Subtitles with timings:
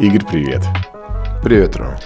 [0.00, 0.64] Игорь, привет.
[1.44, 2.00] Привет, Рома.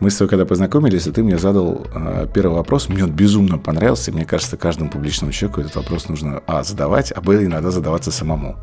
[0.00, 2.88] Мы с тобой когда познакомились, и ты мне задал э, первый вопрос.
[2.88, 4.12] Мне он безумно понравился.
[4.12, 8.56] Мне кажется, каждому публичному человеку этот вопрос нужно, а, задавать, а, б, иногда задаваться самому.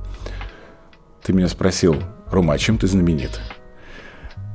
[1.21, 1.95] Ты меня спросил,
[2.31, 3.39] Рома, а чем ты знаменит?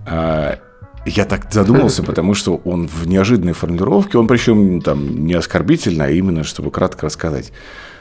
[0.08, 0.58] А,
[1.04, 6.10] я так задумался, потому что он в неожиданной формулировке, он причем там не оскорбительно, а
[6.10, 7.52] именно, чтобы кратко рассказать.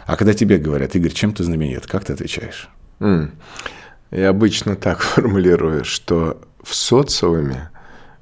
[0.07, 2.69] А когда тебе говорят, Игорь, чем ты знаменит, как ты отвечаешь?
[2.99, 3.29] Mm.
[4.15, 7.69] Я обычно так формулирую, что в социуме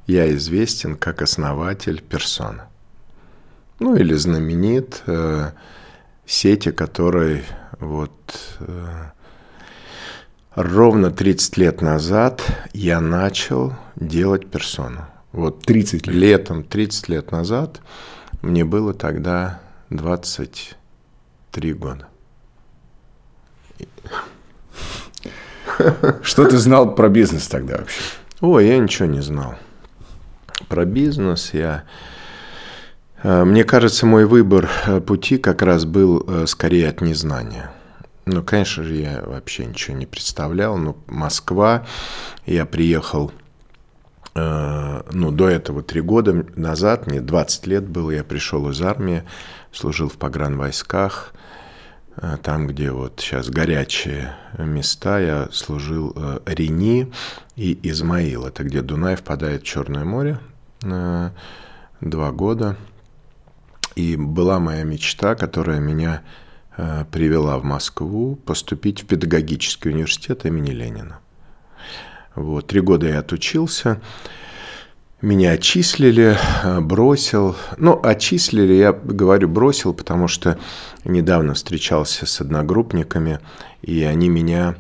[0.08, 2.68] я известен как основатель персона.
[3.78, 5.52] Ну или знаменит э,
[6.26, 7.44] сети, которой
[7.80, 8.12] вот
[8.60, 9.12] э,
[10.56, 12.42] ровно 30 лет назад
[12.74, 15.06] я начал делать персону.
[15.32, 16.16] Вот 30 лет.
[16.16, 17.82] летом 30 лет назад
[18.42, 22.08] мне было тогда 23 года.
[26.22, 28.02] Что ты знал про бизнес тогда вообще?
[28.42, 29.56] Ой, я ничего не знал.
[30.68, 31.84] Про бизнес я...
[33.24, 37.72] Э, мне кажется, мой выбор э, пути как раз был э, скорее от незнания.
[38.26, 40.78] Ну, конечно же, я вообще ничего не представлял.
[40.78, 41.86] Но Москва,
[42.46, 43.32] я приехал,
[44.36, 49.24] ну, до этого три года назад, мне 20 лет было, я пришел из армии,
[49.72, 51.40] служил в погранвойсках, Э,
[52.44, 57.12] там, где вот сейчас горячие места, я служил э, Рени
[57.56, 58.46] и Измаил.
[58.46, 60.40] Это где Дунай впадает в Черное море.
[60.84, 61.32] Э,
[62.02, 62.78] два года.
[63.96, 66.24] И была моя мечта, которая меня
[67.12, 71.20] привела в Москву, поступить в педагогический университет имени Ленина.
[72.34, 74.02] Вот, три года я отучился.
[75.24, 76.38] Меня отчислили,
[76.82, 77.56] бросил.
[77.78, 80.60] Ну, отчислили, я говорю бросил, потому что
[81.06, 83.40] недавно встречался с одногруппниками,
[83.82, 84.76] и они меня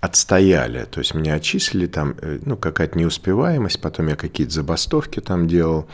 [0.00, 0.84] отстояли.
[0.84, 5.88] То есть меня отчислили, там, э, ну, какая-то неуспеваемость, потом я какие-то забастовки там делал.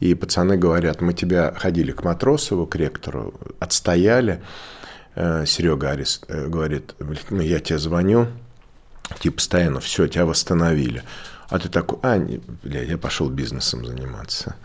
[0.00, 4.42] И пацаны говорят, мы тебя ходили к Матросову, к ректору, отстояли.
[5.14, 6.96] Э, Серега Арис э, говорит,
[7.30, 8.26] ну, я тебе звоню,
[9.20, 11.04] типа, постоянно, все, тебя восстановили.
[11.48, 12.18] А ты такой, а,
[12.64, 14.56] бля, я пошел бизнесом заниматься.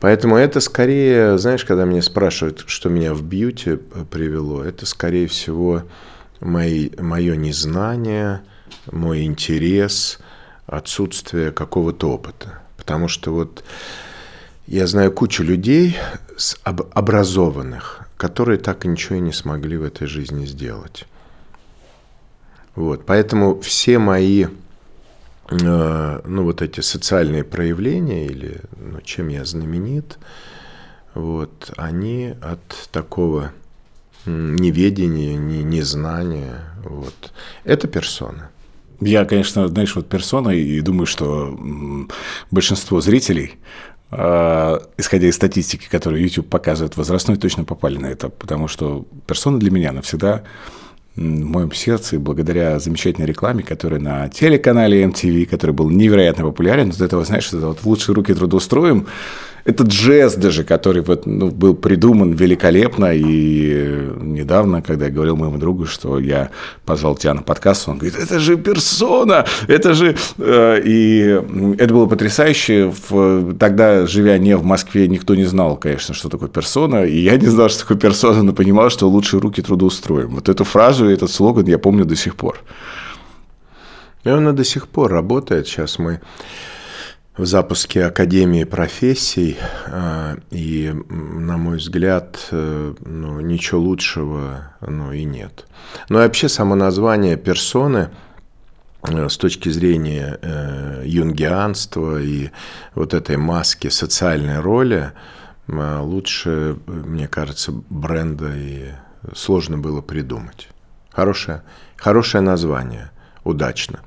[0.00, 3.78] Поэтому это скорее, знаешь, когда меня спрашивают, что меня в бьюти э,
[4.10, 5.82] привело, это скорее всего
[6.40, 8.42] мои, мое незнание,
[8.90, 10.18] мой интерес,
[10.66, 12.60] отсутствие какого-то опыта.
[12.76, 13.64] Потому что вот
[14.66, 15.96] я знаю кучу людей
[16.64, 21.04] образованных, которые так и ничего и не смогли в этой жизни сделать.
[22.74, 24.46] Вот, поэтому все мои
[25.50, 30.18] ну, вот эти социальные проявления, или ну, чем я знаменит,
[31.14, 33.52] вот, они от такого
[34.26, 37.32] неведения, не, незнания, вот.
[37.64, 38.50] Это персона.
[39.00, 41.58] Я, конечно, знаешь, вот персона, и думаю, что
[42.50, 43.56] большинство зрителей,
[44.10, 49.60] э, исходя из статистики, которую YouTube показывает, возрастной точно попали на это, потому что персона
[49.60, 50.44] для меня навсегда
[51.16, 56.90] в моем сердце, благодаря замечательной рекламе, которая на телеканале MTV, который был невероятно популярен.
[56.90, 59.06] Вот этого, знаешь, это вот «Лучшие руки трудоустроим»,
[59.66, 63.12] это джаз даже, который вот, ну, был придуман великолепно.
[63.12, 66.50] И недавно, когда я говорил моему другу, что я
[66.84, 70.16] позвал тебя на подкаст, он говорит, это же персона, это же...
[70.38, 71.42] Э, и
[71.78, 72.92] это было потрясающе.
[73.58, 77.04] Тогда, живя не в Москве, никто не знал, конечно, что такое персона.
[77.04, 80.28] И я не знал, что такое персона, но понимал, что лучшие руки трудоустроим.
[80.36, 82.60] Вот эту фразу, этот слоган я помню до сих пор.
[84.22, 85.66] И он до сих пор работает.
[85.66, 86.20] Сейчас мы
[87.36, 95.24] в запуске Академии профессий, а, и, на мой взгляд, э, ну, ничего лучшего ну, и
[95.24, 95.66] нет.
[96.08, 98.08] Но вообще само название персоны
[99.02, 102.50] э, с точки зрения э, юнгианства и
[102.94, 105.12] вот этой маски социальной роли,
[105.68, 108.92] лучше, мне кажется, бренда и
[109.34, 110.68] сложно было придумать.
[111.10, 111.62] Хорошее,
[111.96, 113.10] хорошее название,
[113.42, 114.00] удачно.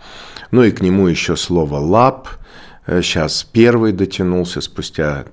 [0.52, 2.30] Ну и к нему еще слово «lab»,
[2.90, 5.26] Сейчас э, первый дотянулся спустя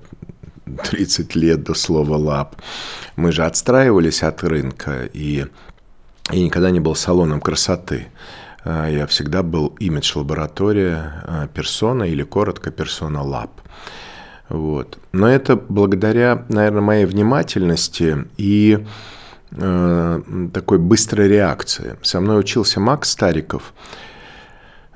[0.83, 2.55] 30 лет до слова «lab».
[3.15, 5.47] Мы же отстраивались от рынка, и
[6.31, 8.07] я никогда не был салоном красоты.
[8.63, 13.61] Э, я всегда был имидж-лаборатория э, персона или коротко персона lab.
[14.49, 14.99] Вот.
[15.11, 18.85] Но это благодаря, наверное, моей внимательности и
[19.51, 20.21] э,
[20.53, 21.97] такой быстрой реакции.
[22.03, 23.73] Со мной учился Макс Стариков–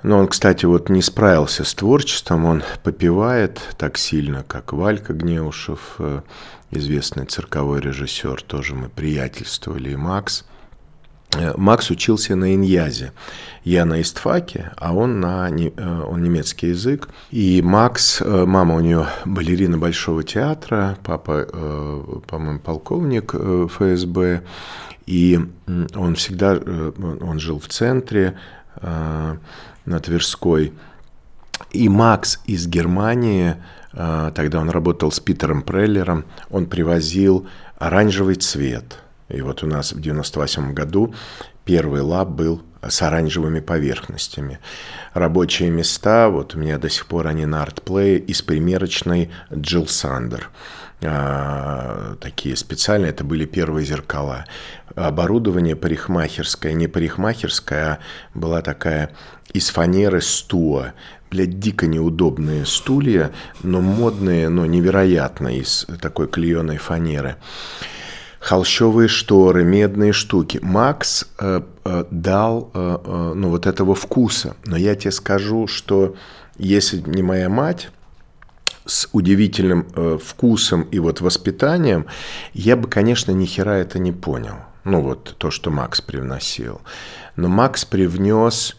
[0.03, 5.95] но он, кстати, вот не справился с творчеством, он попивает так сильно, как Валька Гнеушев,
[6.00, 6.21] э,
[6.71, 10.45] известный цирковой режиссер, тоже мы приятельствовали, и Макс.
[11.38, 13.12] Э, Макс учился на Иньязе.
[13.63, 17.09] Я на истфаке, а он на э, он немецкий язык.
[17.30, 21.45] И Макс, мама у нее балерина Большого театра, папа,
[22.27, 24.42] по-моему, полковник ФСБ.
[25.06, 25.39] И
[25.95, 28.38] он всегда, он жил в центре,
[29.85, 30.73] на Тверской.
[31.71, 33.55] И Макс из Германии,
[33.91, 37.47] тогда он работал с Питером Преллером, он привозил
[37.77, 38.97] оранжевый цвет–
[39.31, 41.13] и вот у нас в 98 году
[41.63, 44.59] первый lab был с оранжевыми поверхностями.
[45.13, 50.49] Рабочие места, вот у меня до сих пор они на артплее из примерочной Джилл Сандер.
[51.03, 54.45] А, такие специальные, это были первые зеркала.
[54.95, 58.00] Оборудование парикмахерское, не парикмахерское, а
[58.33, 59.12] была такая
[59.53, 60.94] из фанеры стуа.
[61.31, 63.31] Блядь, дико неудобные стулья,
[63.63, 67.38] но модные, но невероятно из такой клееной фанеры
[68.42, 70.59] холщовые шторы, медные штуки.
[70.63, 74.56] Макс э, э, дал э, э, ну, вот этого вкуса.
[74.65, 76.15] Но я тебе скажу, что
[76.57, 77.89] если не моя мать
[78.85, 82.07] с удивительным э, вкусом и вот воспитанием,
[82.53, 84.55] я бы, конечно, ни хера это не понял.
[84.83, 86.81] Ну вот то, что Макс привносил.
[87.35, 88.77] Но Макс привнес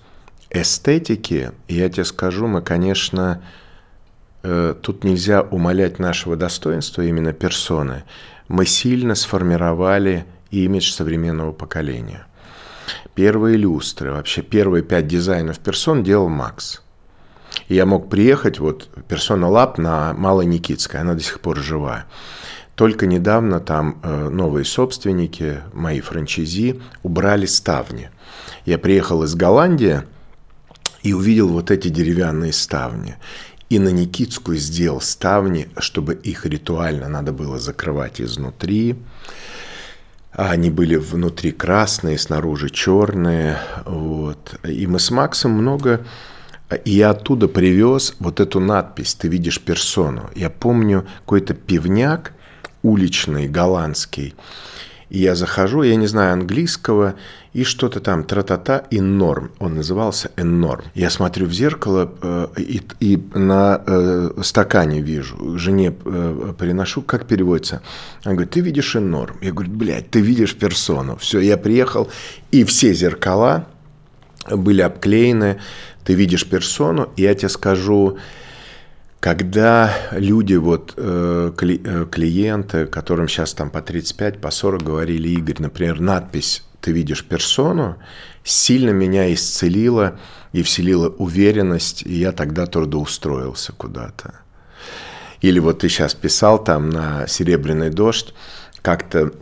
[0.50, 3.42] эстетики, и я тебе скажу, мы, конечно,
[4.42, 8.04] э, тут нельзя умалять нашего достоинства именно персоны
[8.52, 12.26] мы сильно сформировали имидж современного поколения.
[13.14, 16.82] Первые люстры, вообще первые пять дизайнов персон делал Макс.
[17.68, 22.04] Я мог приехать, вот, персона Лаб на Малой Никитской, она до сих пор жива.
[22.74, 28.10] Только недавно там э, новые собственники, мои франчайзи, убрали ставни.
[28.64, 30.02] Я приехал из Голландии
[31.02, 33.16] и увидел вот эти деревянные ставни
[33.72, 38.96] и на Никитскую сделал ставни, чтобы их ритуально надо было закрывать изнутри.
[40.30, 43.56] А они были внутри красные, снаружи черные.
[43.86, 44.60] Вот.
[44.62, 46.04] И мы с Максом много...
[46.74, 50.30] И я оттуда привез вот эту надпись «Ты видишь персону».
[50.34, 52.32] Я помню какой-то пивняк
[52.82, 54.34] уличный, голландский.
[55.12, 57.16] И я захожу, я не знаю английского,
[57.52, 59.50] и что-то там тра-та-та и норм.
[59.58, 60.84] Он назывался Энорм.
[60.94, 67.26] Я смотрю в зеркало э, и, и на э, стакане вижу, жене э, приношу, как
[67.26, 67.82] переводится.
[68.24, 69.36] Она говорит, ты видишь Энорм.
[69.42, 71.16] Я говорю, блядь, ты видишь персону.
[71.18, 72.08] Все, я приехал,
[72.50, 73.66] и все зеркала
[74.50, 75.60] были обклеены.
[76.04, 78.18] Ты видишь персону, и я тебе скажу,
[79.20, 85.60] когда люди, вот э, э, клиенты, которым сейчас там по 35, по 40 говорили, Игорь,
[85.60, 87.98] например, надпись «Ты видишь персону»,
[88.42, 90.18] сильно меня исцелила
[90.52, 94.40] и вселила уверенность, и я тогда трудоустроился куда-то.
[95.40, 98.34] Или вот ты сейчас писал там на «Серебряный дождь»,
[98.82, 99.32] как-то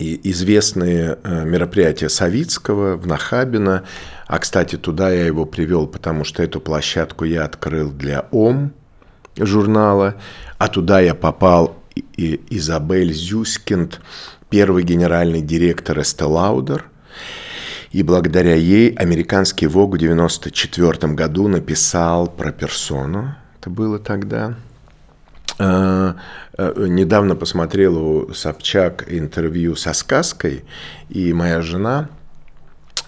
[0.00, 3.84] известные э, мероприятия Савицкого в Нахабино.
[4.26, 8.72] А, кстати, туда я его привел, потому что эту площадку я открыл для ОМ,
[9.38, 10.16] журнала,
[10.58, 11.76] а туда я попал
[12.16, 14.00] и Изабель Зюскинд,
[14.48, 16.82] первый генеральный директор Lauder,
[17.90, 24.54] и благодаря ей американский Vogue в 1994 году написал про персону, это было тогда.
[25.60, 26.16] А,
[26.56, 30.64] а, недавно посмотрел у Собчак интервью со сказкой,
[31.08, 32.08] и моя жена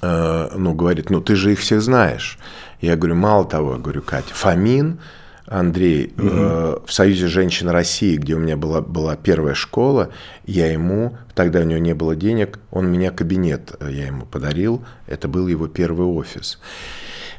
[0.00, 2.38] а, ну, говорит, ну ты же их всех знаешь.
[2.81, 4.98] Я говорю, мало того, говорю, Катя, Фомин–
[5.53, 6.29] Андрей, угу.
[6.29, 10.10] э, в Союзе женщин России, где у меня была, была первая школа,
[10.46, 14.82] я ему, тогда у него не было денег, он меня кабинет, э, я ему подарил,
[15.06, 16.58] это был его первый офис.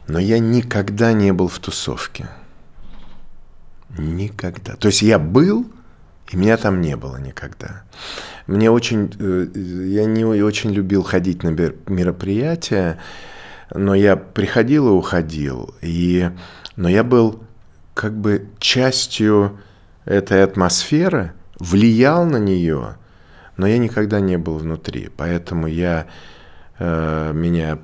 [0.08, 2.28] Но я никогда не был в тусовке.
[3.98, 4.76] Никогда.
[4.76, 5.66] То есть я был,
[6.30, 7.84] и меня там не было никогда.
[8.48, 9.48] Мне очень, э,
[9.88, 13.00] я не очень любил ходить на мероприятия,
[13.74, 15.74] но я приходил и уходил.
[15.82, 16.30] И,
[16.76, 17.44] но я был
[17.94, 19.60] как бы частью
[20.06, 22.98] этой атмосферы, влиял на нее,
[23.58, 25.10] но я никогда не был внутри.
[25.16, 26.08] Поэтому я,
[26.80, 27.80] э, меня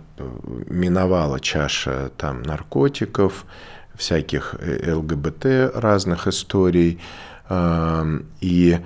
[0.67, 3.45] миновала чаша там наркотиков,
[3.99, 6.99] всяких э, ЛГБТ разных историй.
[8.41, 8.79] И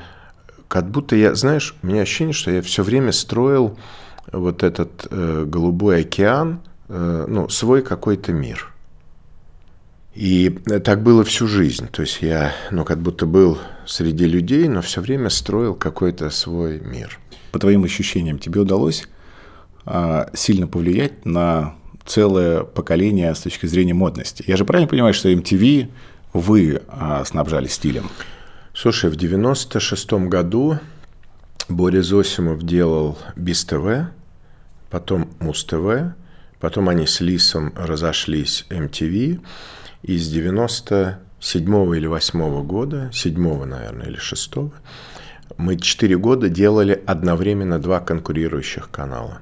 [0.67, 3.77] как будто я, знаешь, у меня ощущение, что я все время строил
[4.31, 8.69] вот этот э, голубой океан, э, ну, свой какой-то мир–
[10.15, 10.49] и
[10.83, 11.87] так было всю жизнь.
[11.91, 16.79] То есть я, ну, как будто был среди людей, но все время строил какой-то свой
[16.79, 17.19] мир.
[17.51, 19.07] По твоим ощущениям, тебе удалось
[19.85, 24.43] а, сильно повлиять на целое поколение с точки зрения модности?
[24.47, 25.89] Я же правильно понимаю, что MTV
[26.33, 28.09] вы а, снабжали стилем?
[28.73, 30.79] Слушай, в 96 году
[31.69, 34.09] Боря Зосимов делал БИС ТВ,
[34.89, 36.15] потом Муз-ТВ,
[36.59, 39.39] потом они с Лисом разошлись MTV,
[40.03, 44.53] и с 97 или 8 года, 7 наверное, или 6
[45.57, 49.39] мы 4 года делали одновременно два конкурирующих канала.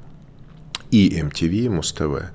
[0.91, 2.31] И MTV, и Муз-ТВ.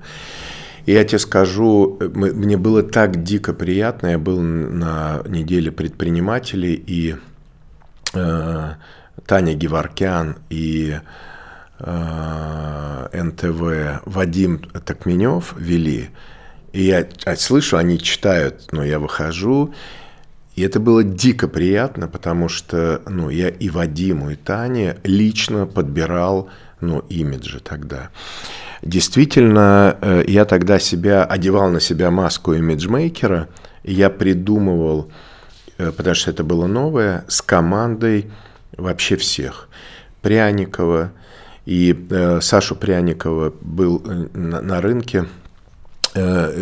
[0.85, 4.07] И я тебе скажу, мне было так дико приятно.
[4.07, 7.15] Я был на неделе предпринимателей, и
[8.13, 8.69] э,
[9.25, 10.99] Таня Геворкян и
[11.79, 16.09] э, НТВ Вадим Такменев вели.
[16.71, 19.73] И я слышу, они читают, но я выхожу,
[20.55, 26.49] и это было дико приятно, потому что ну, я и Вадиму, и Тане лично подбирал
[26.81, 28.09] ну, имиджи тогда.
[28.81, 33.49] Действительно, э, я тогда себя одевал на себя маску имиджмейкера,
[33.83, 35.11] и я придумывал,
[35.77, 38.29] э, потому что это было новое, с командой
[38.75, 39.69] вообще всех.
[40.21, 41.11] Пряникова,
[41.65, 44.01] и э, Сашу Пряникова был
[44.33, 45.25] на, на рынке,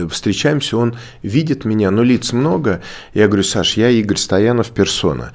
[0.10, 2.82] встречаемся, он видит меня, но лиц много.
[3.14, 5.32] Я говорю, Саш, я Игорь Стоянов, персона.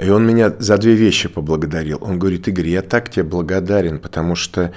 [0.00, 1.98] И он меня за две вещи поблагодарил.
[2.00, 4.72] Он говорит, Игорь, я так тебе благодарен, потому что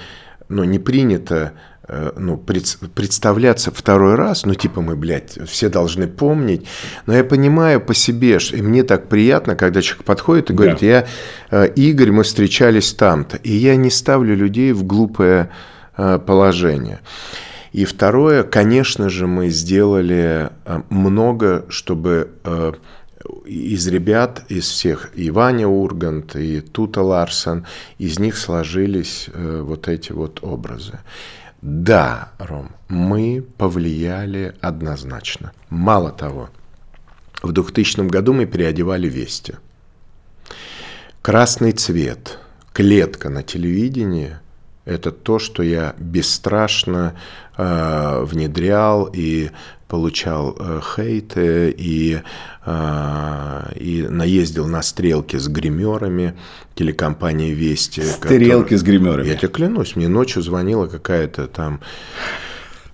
[0.49, 1.53] ну, не принято
[1.87, 6.67] э, ну, представляться второй раз, ну, типа мы, блядь, все должны помнить.
[7.05, 10.79] Но я понимаю по себе, что и мне так приятно, когда человек подходит и говорит,
[10.81, 10.85] да.
[10.85, 11.07] я,
[11.49, 13.37] э, Игорь, мы встречались там-то.
[13.37, 15.49] И я не ставлю людей в глупое
[15.95, 16.99] э, положение.
[17.71, 20.49] И второе, конечно же, мы сделали
[20.89, 22.29] много, чтобы
[23.45, 27.65] из ребят, из всех, и Ваня Ургант, и Тута Ларсон,
[27.97, 30.99] из них сложились э, вот эти вот образы.
[31.61, 35.51] Да, Ром, мы повлияли однозначно.
[35.69, 36.49] Мало того,
[37.41, 39.55] в 2000 году мы переодевали вести.
[41.21, 42.39] Красный цвет,
[42.73, 44.37] клетка на телевидении–
[44.85, 47.15] это то, что я бесстрашно
[47.57, 49.49] э, внедрял и
[49.87, 52.21] получал э, хейты и,
[52.65, 56.35] э, и наездил на стрелки с гримерами
[56.73, 58.01] телекомпании «Вести».
[58.01, 58.77] Стрелки который...
[58.77, 59.27] с гримерами?
[59.27, 61.81] Я тебе клянусь, мне ночью звонила какая-то там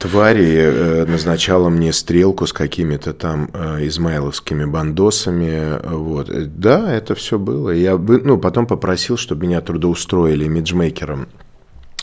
[0.01, 5.79] твари э, назначала мне стрелку с какими-то там э, измайловскими бандосами.
[5.88, 6.29] Вот.
[6.60, 7.69] Да, это все было.
[7.69, 11.27] Я ну, потом попросил, чтобы меня трудоустроили имиджмейкером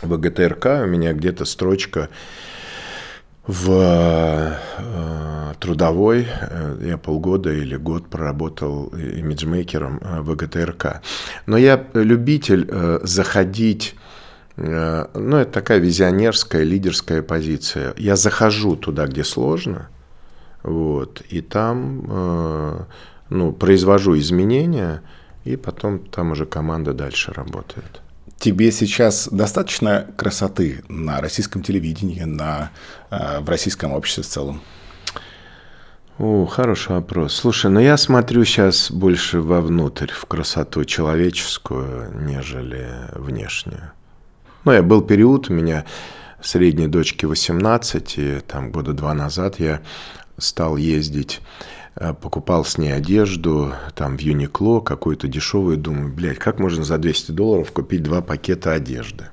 [0.00, 0.84] в ГТРК.
[0.84, 2.08] У меня где-то строчка
[3.48, 3.70] в
[4.78, 11.00] э, трудовой э, я полгода или год проработал имиджмейкером э, в ГТРК.
[11.46, 12.68] Но я любитель
[13.02, 13.96] заходить
[14.56, 17.94] ну, это такая визионерская, лидерская позиция.
[17.96, 19.88] Я захожу туда, где сложно,
[20.64, 22.88] вот, и там
[23.30, 25.02] ну, произвожу изменения,
[25.44, 28.02] и потом там уже команда дальше работает.
[28.36, 32.70] Тебе сейчас достаточно красоты на российском телевидении, на,
[33.10, 34.60] э, в российском обществе в целом?
[36.18, 37.34] О, хороший вопрос.
[37.34, 43.92] Слушай, ну я смотрю сейчас больше вовнутрь, в красоту человеческую, нежели внешнюю.
[44.64, 45.84] Ну, я был период, у меня
[46.42, 49.80] средней дочке 18, и там года два назад я
[50.38, 51.40] стал ездить
[52.20, 57.32] покупал с ней одежду, там в Юникло какую-то дешевую, думаю, блядь, как можно за 200
[57.32, 59.26] долларов купить два пакета одежды?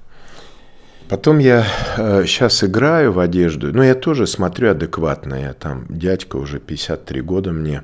[1.08, 1.68] Потом я
[1.98, 7.22] э, сейчас играю в одежду, но я тоже смотрю адекватно, я там дядька уже 53
[7.22, 7.84] года мне,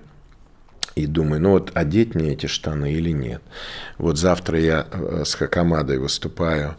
[0.96, 3.44] и думаю, ну вот одеть мне эти штаны или нет.
[4.00, 6.76] Вот завтра я э, с Хакамадой выступаю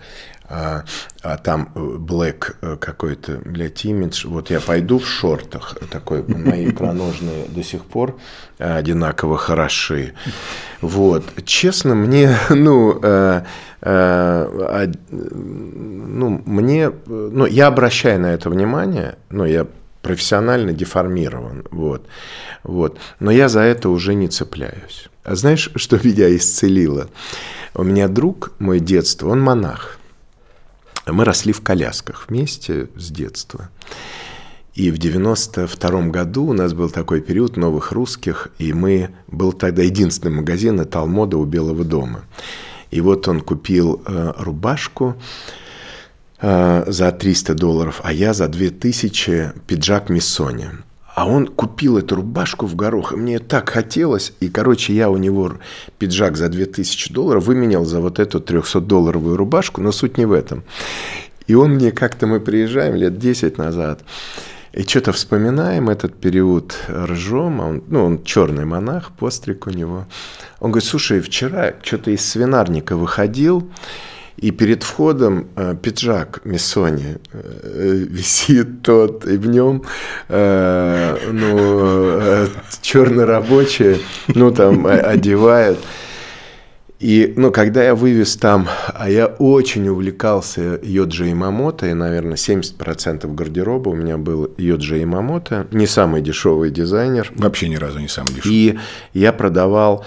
[0.53, 0.85] а,
[1.23, 4.27] а там блэк э, какой-то, блядь, имидж.
[4.27, 8.19] Вот я пойду в шортах, такой, мои икроножные до сих пор
[8.59, 10.13] одинаково хороши.
[10.83, 11.25] Вот.
[11.47, 13.45] Честно, мне, ну, э,
[13.81, 19.67] э, ну, мне, ну, я обращаю на это внимание, ну, я
[20.03, 22.07] профессионально деформирован, вот,
[22.63, 25.09] вот, но я за это уже не цепляюсь.
[25.25, 27.09] А знаешь, что меня исцелило?
[27.75, 29.99] У меня друг, мой детство, он монах.
[31.07, 33.71] Мы росли в колясках вместе с детства.
[34.75, 39.11] И в 92 году у нас был такой период новых русских, и мы...
[39.27, 42.25] Был тогда единственный магазин, это Алмода у Белого дома.
[42.91, 45.17] И вот он купил э, рубашку
[46.41, 50.71] э, за 300 долларов, а я за 2000 пиджак Миссони.
[51.15, 54.33] А он купил эту рубашку в горох, и мне так хотелось.
[54.41, 55.55] И, короче, я у него
[55.99, 60.65] пиджак за 2000 долларов выменял за вот эту 300-долларовую рубашку, но суть не в этом.
[61.47, 64.05] И он мне как-то, мы приезжаем лет 10 назад,
[64.73, 70.07] и что-то вспоминаем этот период ржем, а он, ну, он черный монах, постриг у него.
[70.61, 73.69] Он говорит, слушай, вчера что-то из свинарника выходил,
[74.37, 79.83] И перед входом э, пиджак Миссони э, висит тот, и в нем
[80.29, 82.47] э, ну, э,
[82.81, 85.79] черный рабочий, ну, там, э, одевают.
[87.03, 93.35] И, ну, когда я вывез там, а я очень увлекался Йоджи Имамото, и, наверное, 70%
[93.35, 97.33] гардероба у меня был Йоджи Имамото, не самый дешевый дизайнер.
[97.35, 98.57] Вообще ни разу не самый дешевый.
[98.57, 98.79] И
[99.15, 100.05] я продавал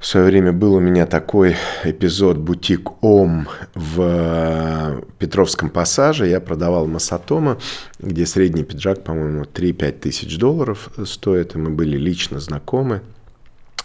[0.00, 6.28] в свое время был у меня такой эпизод «Бутик Ом» в Петровском пассаже.
[6.28, 7.58] Я продавал Масатома,
[7.98, 11.56] где средний пиджак, по-моему, 3-5 тысяч долларов стоит.
[11.56, 13.02] И мы были лично знакомы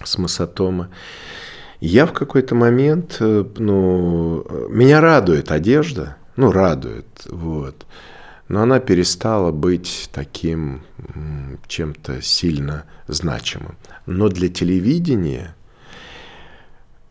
[0.03, 0.89] с Масатома.
[1.79, 7.87] Я в какой-то момент, э, ну, меня радует одежда, ну, радует, вот.
[8.47, 10.83] Но она перестала быть таким
[11.67, 13.77] чем-то сильно значимым.
[14.05, 15.55] Но для телевидения,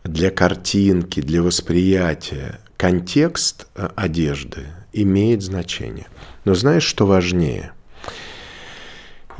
[0.04, 6.06] для картинки, для восприятия контекст э, одежды имеет значение.
[6.44, 7.72] Но знаешь, что важнее?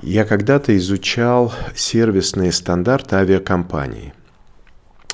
[0.00, 4.12] Я когда-то изучал сервисные стандарты авиакомпаний–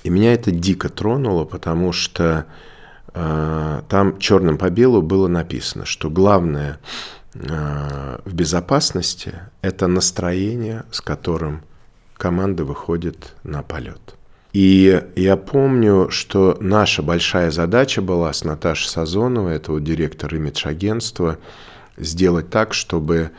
[0.09, 2.47] и меня это дико тронуло, потому что
[3.15, 6.79] э, там черным по белу было написано, что главное
[7.35, 11.63] э, в безопасности– это настроение, с которым
[12.17, 14.15] команда выходит на полет.
[14.53, 21.39] И я помню, что наша большая задача была с Наташей Сазоновой, это вот директор имидж-агентства,
[21.97, 23.31] сделать так, чтобы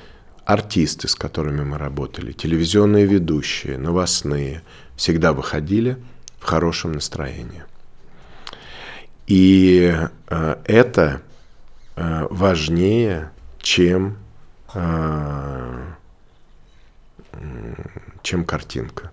[0.46, 4.64] артисты, с которыми мы работали, телевизионные ведущие, новостные,
[4.96, 5.98] всегда выходили–
[6.40, 7.64] в хорошем настроении.
[9.28, 9.94] И
[10.28, 11.22] э, это
[11.96, 14.18] э, важнее, чем,
[14.74, 15.94] э,
[18.24, 19.12] чем картинка.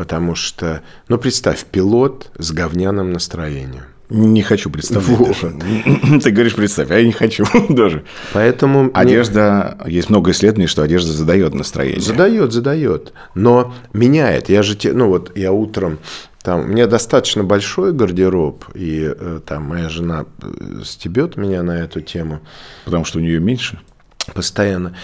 [0.00, 3.82] Потому что, ну представь, пилот с говняным настроением.
[4.08, 5.28] Не хочу представлять вот.
[5.28, 6.20] даже.
[6.22, 8.04] Ты говоришь, представь, а я не хочу даже.
[8.32, 8.90] Поэтому...
[8.94, 9.96] Одежда, мне...
[9.96, 12.00] есть много исследований, что одежда задает настроение.
[12.00, 13.12] Задает, задает.
[13.34, 14.48] Но меняет.
[14.48, 15.98] Я же, ну вот, я утром
[16.42, 21.72] там, у меня достаточно большой гардероб, и э, там моя жена э, стебет меня на
[21.72, 22.40] эту тему.
[22.86, 23.78] Потому что у нее меньше?
[24.34, 24.96] Постоянно.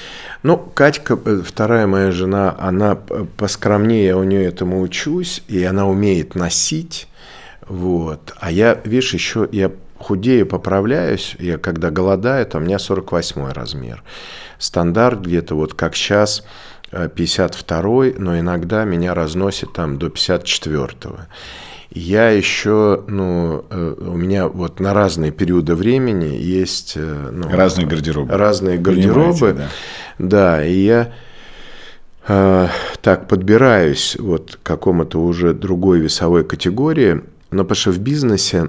[0.42, 5.86] Ну, Катька, э, вторая моя жена, она поскромнее, я у нее этому учусь, и она
[5.86, 7.08] умеет носить.
[7.66, 8.32] Вот.
[8.38, 14.02] А я, видишь, еще я худею, поправляюсь, я когда голодаю, то у меня 48 размер.
[14.58, 16.44] Стандарт где-то вот как сейчас
[16.90, 21.18] 52 но иногда меня разносит там до 54-го.
[21.96, 26.92] Я еще, ну, э, у меня вот на разные периоды времени есть...
[26.94, 28.36] Э, ну, разные гардеробы.
[28.36, 29.54] Разные гардеробы.
[29.54, 29.68] Да.
[30.18, 31.14] да, и я
[32.28, 32.68] э,
[33.00, 38.68] так подбираюсь вот к какому-то уже другой весовой категории, но потому что в бизнесе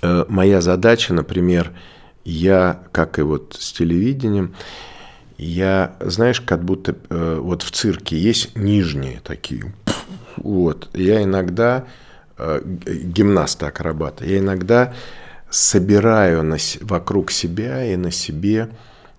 [0.00, 1.72] э, моя задача, например,
[2.24, 4.54] я, как и вот с телевидением,
[5.36, 9.74] я, знаешь, как будто э, вот в цирке есть нижние такие.
[10.38, 10.88] Вот.
[10.94, 11.84] Я иногда,
[12.38, 14.94] э, гимнаста акробата, я иногда
[15.50, 18.70] собираю на, вокруг себя и на себе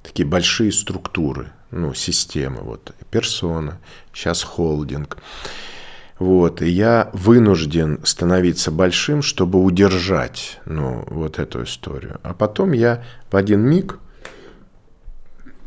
[0.04, 2.62] такие большие структуры, ну, системы.
[2.62, 3.80] Вот, персона,
[4.13, 5.17] сейчас холдинг.
[6.19, 12.19] Вот, и я вынужден становиться большим, чтобы удержать, ну, вот эту историю.
[12.23, 13.99] А потом я в один миг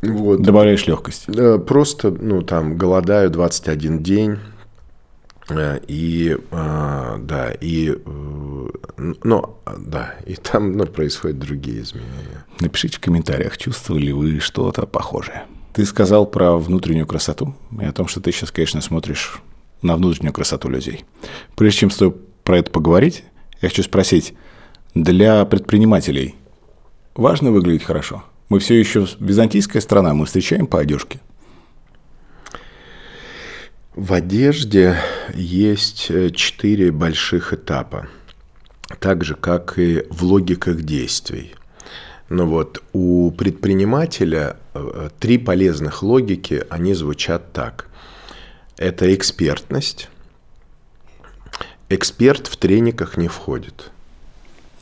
[0.00, 0.42] вот.
[0.42, 1.26] Добавляешь легкость.
[1.66, 4.38] Просто, ну, там, голодаю 21 день.
[5.48, 8.68] Э, и, а, да, и, э,
[9.22, 12.44] ну, да, и там ну, происходят другие изменения.
[12.60, 15.44] Напишите в комментариях, чувствовали вы что-то похожее.
[15.72, 19.40] Ты сказал про внутреннюю красоту и о том, что ты сейчас, конечно, смотришь
[19.82, 21.04] на внутреннюю красоту людей.
[21.56, 23.24] Прежде чем с тобой про это поговорить,
[23.60, 24.34] я хочу спросить,
[24.94, 26.34] для предпринимателей
[27.14, 31.20] важно выглядеть хорошо– мы все еще византийская страна, мы встречаем по одежке.
[33.98, 34.96] В одежде
[35.34, 38.06] есть э, четыре больших этапа,
[39.00, 41.56] так же, как и в логиках действий.
[42.28, 47.88] Но вот у предпринимателя э, три полезных логики, они звучат так.
[48.76, 50.08] Это экспертность.
[51.88, 53.90] Эксперт в трениках не входит.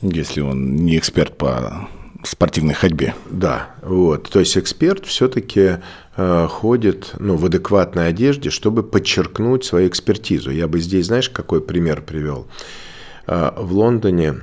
[0.03, 1.89] Если он не эксперт по
[2.29, 3.15] спортивной ходьбе.
[3.31, 4.29] Да, вот.
[4.29, 5.79] То есть эксперт все-таки
[6.17, 10.51] э, ходит ну, в адекватной одежде, чтобы подчеркнуть свою экспертизу.
[10.51, 12.47] Я бы здесь, знаешь, какой пример привел?
[13.27, 14.43] Э, в Лондоне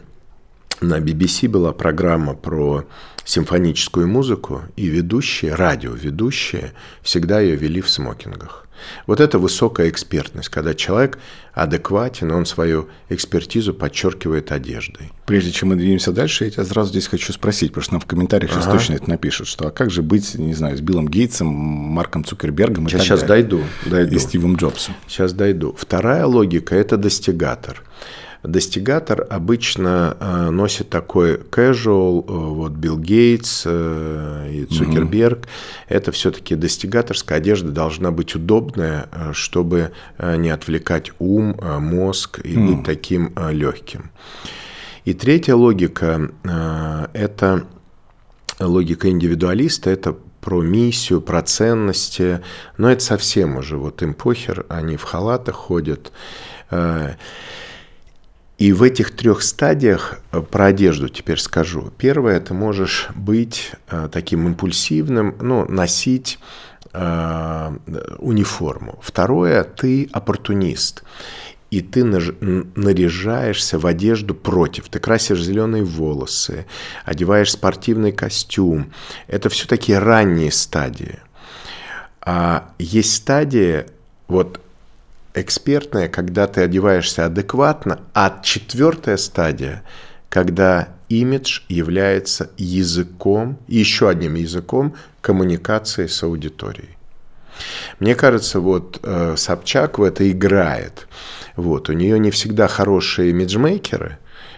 [0.84, 2.86] на BBC была программа про
[3.26, 8.67] симфоническую музыку, и ведущие, радиоведущие, всегда ее вели в смокингах.
[9.08, 11.17] Вот это высокая экспертность, когда человек
[11.54, 15.12] адекватен, он свою экспертизу подчеркивает одеждой.
[15.26, 18.06] Прежде чем мы двинемся дальше, я тебя сразу здесь хочу спросить, потому что нам в
[18.06, 18.62] комментариях ага.
[18.62, 22.26] сейчас точно это напишут, что а как же быть, не знаю, с Биллом Гейтсом, Марком
[22.26, 23.46] Цукербергом и сейчас, так сейчас далее.
[23.46, 24.15] дойду, дойду.
[24.15, 24.96] И Стивом Джобсом.
[25.08, 25.76] Сейчас дойду.
[25.78, 27.84] Вторая логика– это достигатор.
[28.43, 35.39] Достигатор обычно э, носит такой casual, э, вот Билл Гейтс э, и Цукерберг.
[35.39, 35.47] Угу.
[35.88, 42.73] Это все-таки достигаторская одежда должна быть удобная, чтобы не отвлекать ум, мозг и угу.
[42.73, 44.12] быть таким легким.
[45.06, 46.29] И третья логика–
[47.13, 47.65] это
[48.60, 52.41] логика индивидуалиста, это про миссию, про ценности,
[52.77, 56.12] но это совсем уже вот им похер, они в халатах ходят.
[58.63, 61.91] И в этих трех стадиях э, про одежду теперь скажу.
[61.97, 66.39] Первое, ты можешь быть э, таким импульсивным, ну, носить
[66.93, 67.78] э,
[68.19, 68.99] униформу.
[69.02, 71.04] Второе, ты оппортунист.
[71.71, 74.88] И ты наряжаешься в одежду против.
[74.88, 76.65] Ты красишь зеленые волосы,
[77.04, 78.93] одеваешь спортивный костюм.
[79.28, 81.19] Это все такие ранние стадии.
[82.21, 83.88] А есть стадии,
[84.30, 84.62] вот
[85.34, 89.84] экспертная, когда ты одеваешься адекватно, а четвертая стадия,
[90.30, 96.98] когда имидж является языком, еще одним языком коммуникации с аудиторией.
[98.00, 101.08] Мне кажется, вот э, Собчак в это играет.
[101.56, 104.17] Вот, у нее не всегда хорошие имиджмейкеры,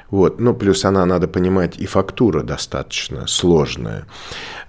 [0.09, 4.05] вот, ну, плюс она, надо понимать, и фактура достаточно сложная.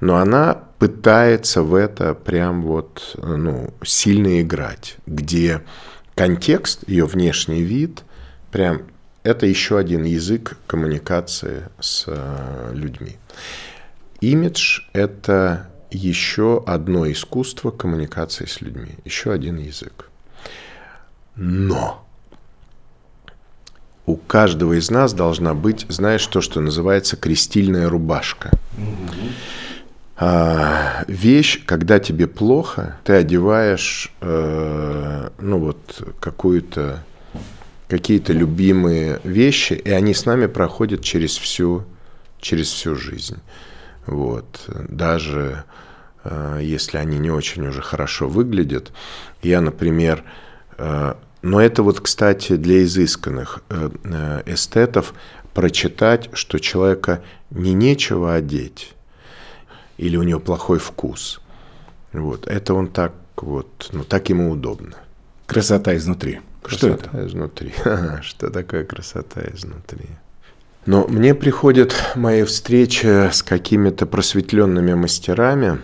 [0.01, 5.63] Но она пытается в это прям вот, ну, сильно играть, где
[6.17, 8.03] контекст, ее внешний вид,
[8.51, 8.83] прям
[9.23, 13.17] это еще один язык коммуникации с э, людьми.
[14.21, 20.11] Имидж– это еще одно искусство коммуникации с людьми, еще один язык.
[21.37, 22.05] Но
[24.07, 28.51] у каждого из нас должна быть, знаешь, то, что называется крестильная рубашка.
[28.79, 29.66] Mm-hmm.
[30.19, 37.05] А, вещь, когда тебе плохо, ты одеваешь, э, ну вот, какую-то,
[37.87, 41.85] какие-то любимые вещи, и они с нами проходят через всю,
[42.41, 43.39] через всю жизнь.
[44.07, 44.65] Вот.
[44.89, 45.65] Даже
[46.25, 48.93] э, если они не очень уже хорошо выглядят.
[49.43, 50.25] Я, например,
[50.79, 55.13] э, но это вот, кстати, для изысканных э, э эстетов
[55.53, 58.96] прочитать, что человека не нечего одеть,
[59.99, 61.41] или у него плохой вкус.
[62.13, 62.47] Вот.
[62.47, 64.97] Это он так вот, ну так ему удобно.
[65.47, 66.41] Красота изнутри.
[66.63, 67.27] Красота что это?
[67.27, 67.73] изнутри.
[68.23, 70.07] Что такое красота изнутри?
[70.85, 75.81] Но мне приходят мои встречи с какими-то просветленными мастерами.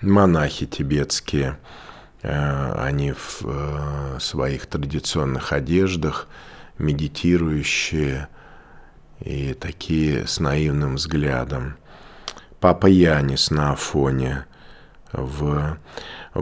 [0.00, 1.58] Монахи тибетские,
[2.22, 6.28] э, они в э, своих традиционных одеждах–
[6.78, 8.28] медитирующие
[9.20, 11.76] и такие с наивным взглядом.
[12.60, 14.46] Папа Янис на Афоне.
[15.12, 15.78] В...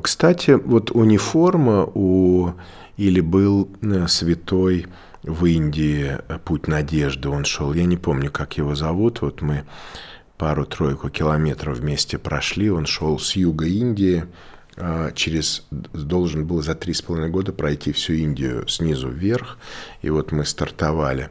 [0.03, 2.53] Кстати, вот униформа у...
[2.97, 4.87] Или был э, святой
[5.23, 7.73] в Индии «Путь надежды» он шел.
[7.73, 9.21] Я не помню, как его зовут.
[9.21, 9.65] Вот мы
[10.39, 12.71] пару-тройку километров вместе прошли.
[12.71, 14.25] Он шел с юга Индии,
[15.15, 19.59] через должен был за три с половиной года пройти всю Индию снизу вверх.
[20.03, 21.31] И вот мы стартовали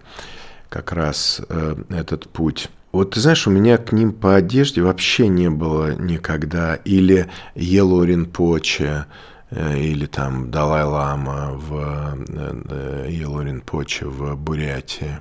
[0.69, 2.69] как раз э, этот путь.
[2.91, 6.75] Вот ты знаешь, у меня к ним по одежде вообще не было никогда.
[6.75, 9.05] Или Елу Ринпоче,
[9.51, 15.19] э, или там Далай-Лама в э, Елу Ринпоче в Бурятии.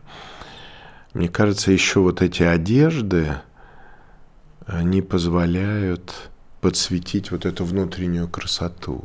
[1.15, 3.35] Мне кажется, еще вот эти одежды,
[4.67, 9.05] они позволяют подсветить вот эту внутреннюю красоту.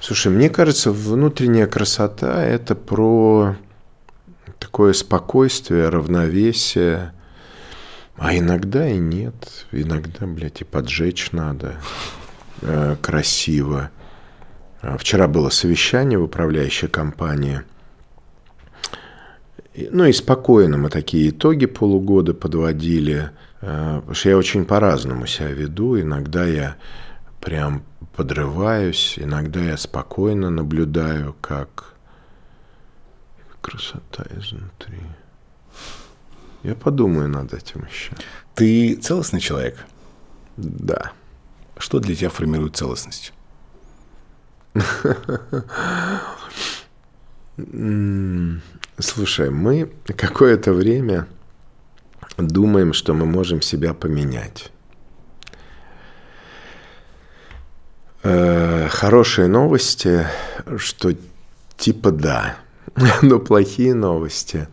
[0.00, 3.56] Слушай, мне кажется, внутренняя красота– это про
[4.58, 7.12] такое спокойствие, равновесие,
[8.16, 9.66] а иногда и нет.
[9.72, 11.76] Иногда, блядь, и поджечь надо
[12.62, 13.90] э, красиво.
[14.80, 17.62] А вчера было совещание в управляющей компании.
[19.74, 26.00] Ну и спокойно мы такие итоги полугода подводили– потому что я очень по-разному себя веду.
[26.00, 26.76] Иногда я
[27.40, 27.82] прям
[28.16, 31.94] подрываюсь, иногда я спокойно наблюдаю, как
[33.60, 35.02] красота изнутри.
[36.62, 38.12] Я подумаю над этим еще.
[38.54, 39.84] Ты целостный человек?
[40.56, 41.12] Да.
[41.76, 43.32] Что для тебя формирует целостность?
[48.98, 51.26] Слушай, мы какое-то время
[52.38, 54.70] думаем, что мы можем себя поменять.
[58.22, 60.26] Э, хорошие новости,
[60.76, 61.14] что
[61.76, 62.56] типа да,
[63.22, 64.68] но плохие новости,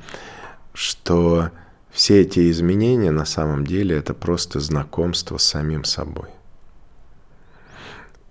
[0.74, 1.52] что
[1.92, 6.30] все эти изменения на самом деле это просто знакомство с самим собой.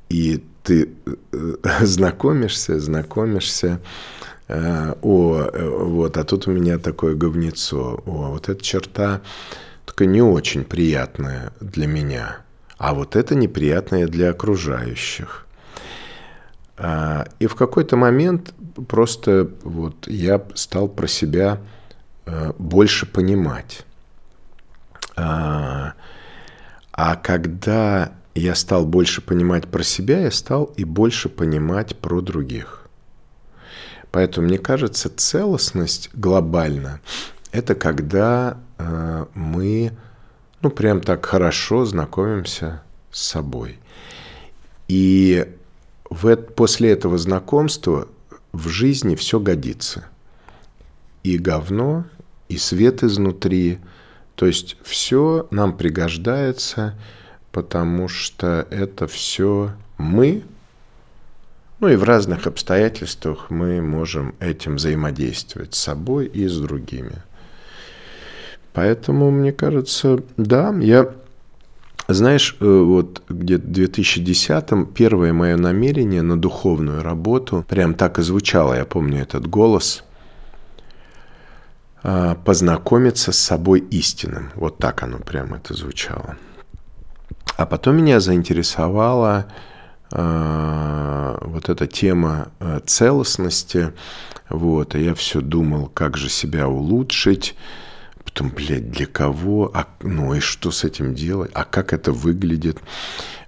[0.09, 0.88] И ты
[1.33, 3.81] э, знакомишься, знакомишься,
[4.48, 9.20] э, о, вот, а тут у меня такое говнецо, о, вот эта черта
[9.85, 12.38] только не очень приятная для меня,
[12.79, 15.46] а вот это неприятное для окружающих.
[16.77, 18.53] А, и в какой-то момент
[18.88, 21.61] просто вот я стал про себя
[22.27, 23.85] э, больше понимать.
[25.16, 25.94] А,
[26.92, 32.88] а когда я стал больше понимать про себя, я стал и больше понимать про других.
[34.11, 37.01] Поэтому, мне кажется, целостность глобально–
[37.53, 39.92] это когда э, мы,
[40.61, 43.79] ну, прям так хорошо знакомимся с собой.
[44.88, 45.47] И
[46.11, 48.09] в, после этого знакомства
[48.53, 50.07] в жизни все годится.
[51.23, 52.05] И говно,
[52.49, 53.79] и свет изнутри.
[54.35, 56.99] То есть все нам пригождается–
[57.54, 60.42] потому что это все мы,
[61.78, 67.22] ну и в разных обстоятельствах мы можем этим взаимодействовать с собой и с другими.
[68.72, 71.14] Поэтому, мне кажется, да, я,
[72.08, 78.22] знаешь, э, вот где-то в 2010-м первое мое намерение на духовную работу прям так и
[78.22, 80.02] звучало, я помню этот голос,
[82.02, 84.50] а, познакомиться с собой истинным.
[84.56, 86.36] Вот так оно прям это звучало.
[87.56, 89.46] А потом меня заинтересовала
[90.10, 93.92] э, вот эта тема э, целостности.
[94.48, 97.54] Вот, и я все думал, как же себя улучшить.
[98.24, 99.70] Потом, блядь, для кого?
[99.72, 101.50] А, ну и что с этим делать?
[101.54, 102.78] А как это выглядит?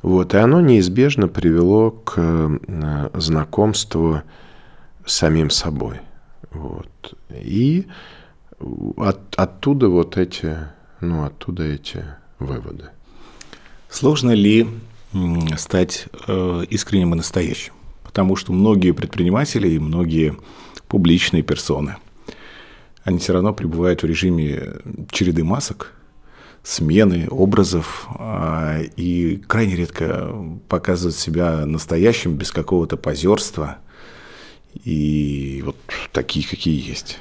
[0.02, 4.22] Вот, и оно неизбежно привело к э, знакомству
[5.04, 6.00] с самим собой.
[6.52, 7.14] Вот.
[7.30, 7.86] И
[8.96, 10.56] от, оттуда вот эти,
[11.00, 12.04] ну, оттуда эти
[12.38, 12.90] выводы.
[13.96, 14.68] Сложно ли
[15.56, 17.72] стать э, искренним и настоящим?
[18.04, 20.36] Потому что многие предприниматели и многие
[20.86, 21.96] публичные персоны,
[23.04, 24.74] они все равно пребывают в режиме
[25.10, 25.94] череды масок,
[26.62, 30.30] смены образов а, и крайне редко
[30.68, 33.78] показывают себя настоящим без какого-то позерства
[34.84, 35.76] и вот
[36.12, 37.18] такие, какие есть.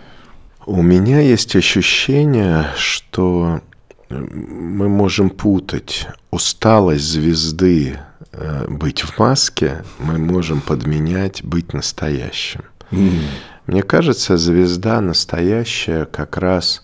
[0.65, 3.61] У меня есть ощущение, что
[4.09, 7.99] мы можем путать усталость звезды
[8.31, 12.61] э, быть в маске, мы можем подменять быть настоящим.
[12.91, 13.21] Mm.
[13.67, 16.83] Мне кажется, звезда настоящая как раз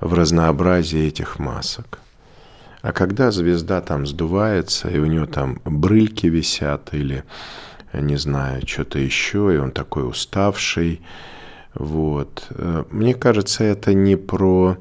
[0.00, 1.98] в разнообразии этих масок.
[2.80, 7.24] А когда звезда там сдувается, и у нее там брыльки висят, или,
[7.92, 11.00] не знаю, что-то еще, и он такой уставший,
[11.74, 12.46] вот.
[12.50, 14.78] Э, мне кажется, это не про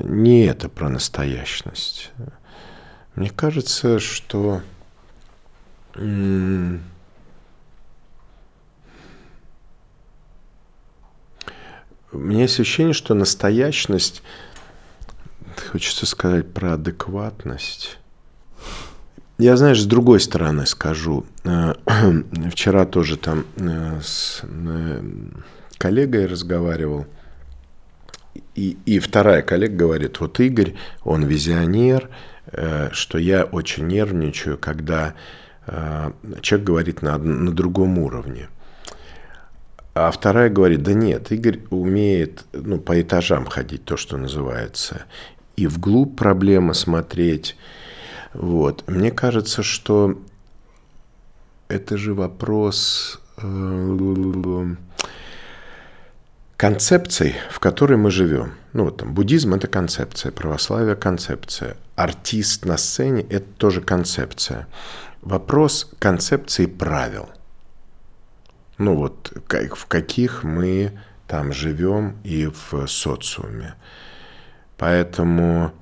[0.00, 2.12] не это про настоящность.
[3.14, 4.62] Мне кажется, что
[5.96, 6.80] у меня
[12.42, 14.22] есть ощущение, что настоящность,
[15.70, 17.98] хочется сказать про адекватность.
[19.38, 21.26] Я, знаешь, с другой стороны скажу.
[21.44, 21.74] Э,
[22.50, 25.02] вчера тоже там э, с э,
[25.78, 27.06] коллегой разговаривал–
[28.54, 32.08] и, и вторая коллега говорит, вот Игорь, он визионер,
[32.52, 35.14] э, что я очень нервничаю, когда
[35.66, 38.48] э, человек говорит на, на другом уровне.
[39.94, 45.06] А вторая говорит, да нет, Игорь умеет ну, по этажам ходить, то, что называется,
[45.56, 47.56] и вглубь проблемы смотреть.
[48.34, 48.84] Вот.
[48.86, 50.18] Мне кажется, что
[51.68, 54.66] это же вопрос э,
[56.56, 58.54] концепций, в которой мы живем.
[58.72, 61.76] Ну, вот там, буддизм– это концепция, православие– концепция.
[61.94, 64.66] Артист на сцене– это тоже концепция.
[65.22, 67.28] Вопрос концепции правил.
[68.78, 73.74] Ну, вот в каких мы там живем и в социуме.
[74.76, 75.72] Поэтому...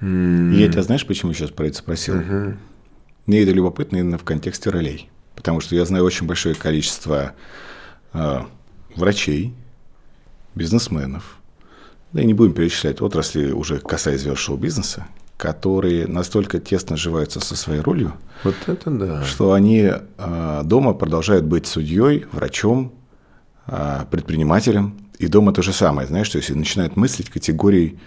[0.00, 2.18] Я тебя знаешь, почему сейчас про это спросил?
[2.18, 2.56] Угу.
[3.26, 5.10] Мне это любопытно именно в контексте ролей.
[5.36, 7.34] Потому что я знаю очень большое количество
[8.12, 8.48] а,
[8.96, 9.54] врачей,
[10.54, 11.38] бизнесменов,
[12.12, 17.80] да и не будем перечислять отрасли, уже касаясь шоу-бизнеса, которые настолько тесно сживаются со своей
[17.80, 19.24] ролью, вот это да.
[19.24, 22.92] что они э, дома продолжают быть судьей, врачом,
[23.66, 24.98] э, предпринимателем.
[25.18, 27.98] И дома то же самое, знаешь, что если начинают мыслить категорией,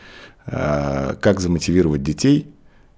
[0.47, 2.47] э, как замотивировать детей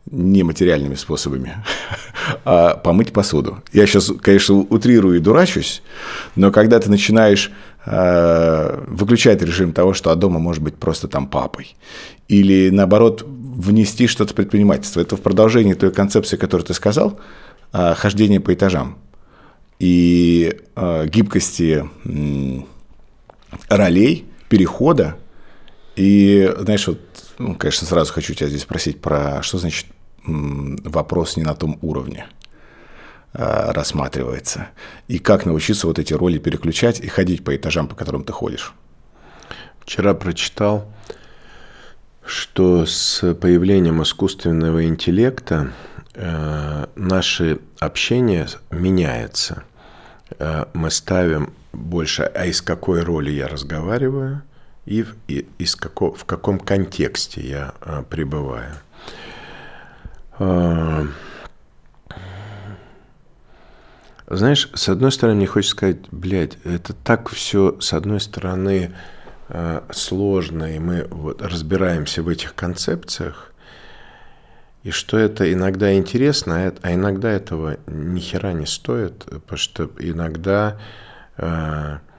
[0.09, 1.63] нематериальными способами,
[2.45, 3.61] а помыть посуду.
[3.73, 5.81] Я сейчас, конечно, утрирую и дурачусь,
[6.35, 7.51] но когда ты начинаешь
[7.85, 11.75] э, выключать режим того, что от дома может быть просто там папой,
[12.27, 17.19] или наоборот внести что-то в предпринимательство, это в продолжении той концепции, которую ты сказал,
[17.73, 18.97] э, хождение по этажам
[19.79, 21.89] и э, гибкости
[23.69, 25.17] ролей, перехода.
[25.95, 26.99] И, знаешь, вот,
[27.39, 29.87] ну, конечно, сразу хочу тебя здесь спросить про, что значит
[30.25, 32.25] вопрос не на том уровне
[33.37, 34.67] рассматривается.
[35.07, 38.73] И как научиться вот эти роли переключать и ходить по этажам, по которым ты ходишь?
[39.81, 40.91] Вчера прочитал,
[42.25, 45.71] что с появлением искусственного интеллекта
[46.15, 49.63] э, наше общение меняется.
[50.39, 54.41] Э, мы ставим больше, а из какой роли я разговариваю
[54.85, 58.73] и, и из како, в каком контексте я э, пребываю.
[60.37, 61.05] А,
[64.27, 68.93] знаешь, с одной стороны, мне хочется сказать, блядь, это так все, с одной стороны,
[69.49, 73.51] а, сложно, и мы вот разбираемся в этих концепциях,
[74.83, 79.89] и что это иногда интересно, а, а иногда этого ни хера не стоит, потому что
[79.99, 80.79] иногда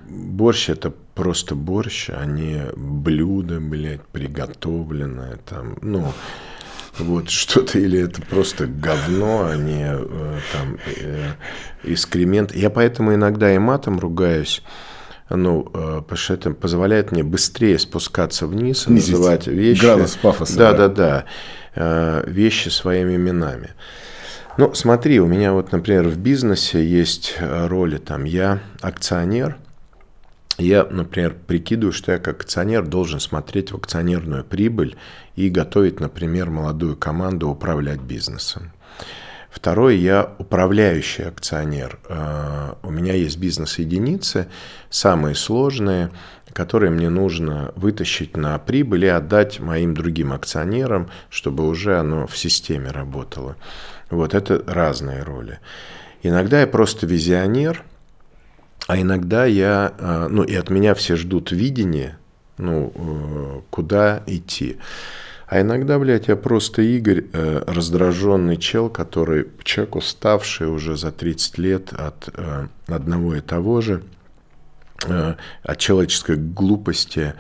[0.08, 6.12] борщ это просто борщ, а не блюдо, блядь, приготовленное там, ну,
[6.98, 11.32] вот что-то, или это просто говно, а не э, там э,
[11.84, 12.54] экскремент.
[12.54, 14.62] Я поэтому иногда и матом ругаюсь,
[15.28, 19.80] ну, э, потому что это позволяет мне быстрее спускаться вниз и Снизить называть вещи.
[19.80, 20.56] Градус пафоса.
[20.56, 21.24] Да, да, да.
[21.74, 23.74] да вещи своими именами.
[24.56, 29.58] Ну, смотри, у меня вот, например, в бизнесе есть роли, там, я акционер,
[30.58, 34.96] я, например, прикидываю, что я как акционер должен смотреть в акционерную прибыль
[35.34, 38.72] и готовить, например, молодую команду управлять бизнесом.
[39.50, 41.98] Второе, я управляющий акционер.
[42.08, 44.48] Э, у меня есть бизнес-единицы,
[44.90, 46.10] самые сложные,
[46.52, 52.36] которые мне нужно вытащить на прибыль и отдать моим другим акционерам, чтобы уже оно в
[52.36, 53.56] системе работало.
[54.10, 55.58] Вот это разные роли.
[56.22, 57.82] Иногда я просто визионер–
[58.86, 62.18] а иногда я, э, ну и от меня все ждут видения,
[62.56, 64.78] ну, э, куда идти.
[65.48, 71.58] А иногда, блядь, я просто Игорь, э, раздраженный чел, который человек уставший уже за 30
[71.58, 72.28] лет от
[72.88, 74.02] одного и того же,
[75.62, 77.34] от человеческой глупости.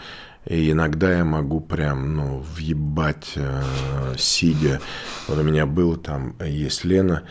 [0.44, 3.34] И иногда я могу прям, ну, въебать,
[4.16, 4.80] сидя.
[5.26, 7.24] Вот у меня был там, есть Лена,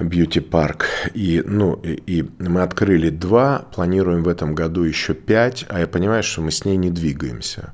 [0.00, 0.86] бьюти-парк.
[1.14, 5.86] И, ну, и, и мы открыли два, планируем в этом году еще пять, а я
[5.86, 7.72] понимаю, что мы с ней не двигаемся.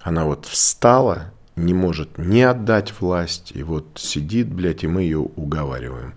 [0.00, 5.18] Она вот встала, не может не отдать власть, и вот сидит, блядь, и мы ее
[5.18, 6.14] уговариваем.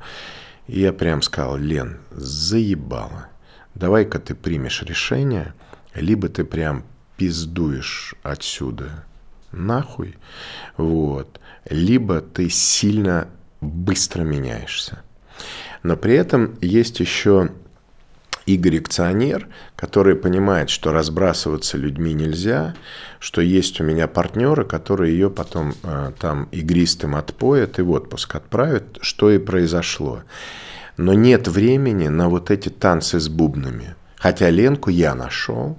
[0.67, 3.27] И я прям сказал, Лен, заебала.
[3.75, 5.53] Давай-ка ты примешь решение,
[5.93, 6.83] либо ты прям
[7.17, 9.05] пиздуешь отсюда
[9.51, 10.15] нахуй,
[10.77, 11.39] вот,
[11.69, 13.29] либо ты сильно
[13.61, 15.01] быстро меняешься.
[15.83, 17.49] Но при этом есть еще
[18.47, 22.75] Игорь-акционер, который понимает, что разбрасываться людьми нельзя,
[23.19, 28.35] что есть у меня партнеры, которые ее потом э, там игристым отпоят и в отпуск
[28.35, 30.23] отправят, что и произошло.
[30.95, 33.95] Но нет времени на вот эти танцы с бубнами.
[34.15, 35.77] Хотя Ленку я нашел,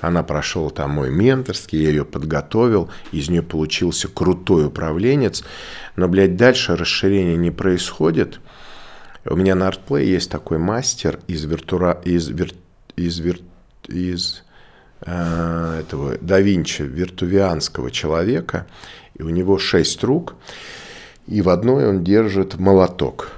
[0.00, 5.42] она прошла там мой менторский, я ее подготовил, из нее получился крутой управленец,
[5.96, 8.38] но, блядь, дальше расширение не происходит–
[9.30, 12.00] у меня на ArtPlay есть такой мастер из виртура...
[12.04, 12.52] из, вир...
[12.96, 13.40] из, вир...
[13.86, 14.42] из
[15.02, 18.66] э, этого да Винчи, виртувианского человека,
[19.14, 20.34] и у него шесть рук,
[21.26, 23.32] и в одной он держит молоток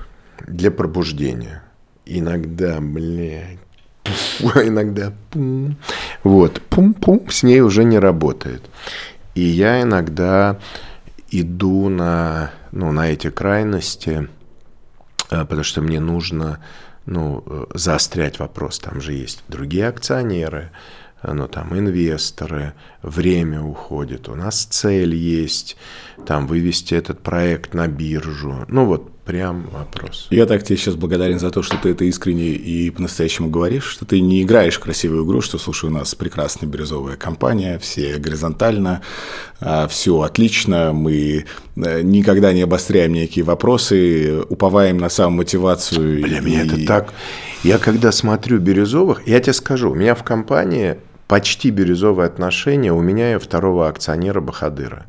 [0.46, 1.62] для пробуждения.
[2.06, 3.58] Иногда, блядь,
[4.42, 5.76] иногда пум.
[6.22, 8.62] Вот, пум-пум, с ней уже не работает.
[9.34, 10.58] И я иногда
[11.30, 14.28] иду на, ну, на эти крайности–
[15.30, 16.60] потому что мне нужно
[17.06, 18.78] ну, э, заострять вопрос.
[18.78, 20.70] Там же есть другие акционеры,
[21.22, 25.76] э, ну, там инвесторы, время уходит, у нас цель есть,
[26.26, 28.64] там вывести этот проект на биржу.
[28.68, 30.26] Ну, вот прям вопрос.
[30.30, 34.04] Я так тебе сейчас благодарен за то, что ты это искренне и по-настоящему говоришь, что
[34.04, 39.02] ты не играешь в красивую игру, что, слушай, у нас прекрасная бирюзовая компания, все горизонтально,
[39.60, 41.44] а, все отлично, мы
[41.76, 46.22] э, никогда не обостряем никакие вопросы, уповаем на самомотивацию.
[46.22, 46.40] Бля, и...
[46.40, 47.12] меня это так...
[47.62, 50.96] Я когда смотрю бирюзовых, я тебе скажу, у меня в компании
[51.28, 55.06] почти бирюзовые отношения, у меня и второго акционера Бахадыра.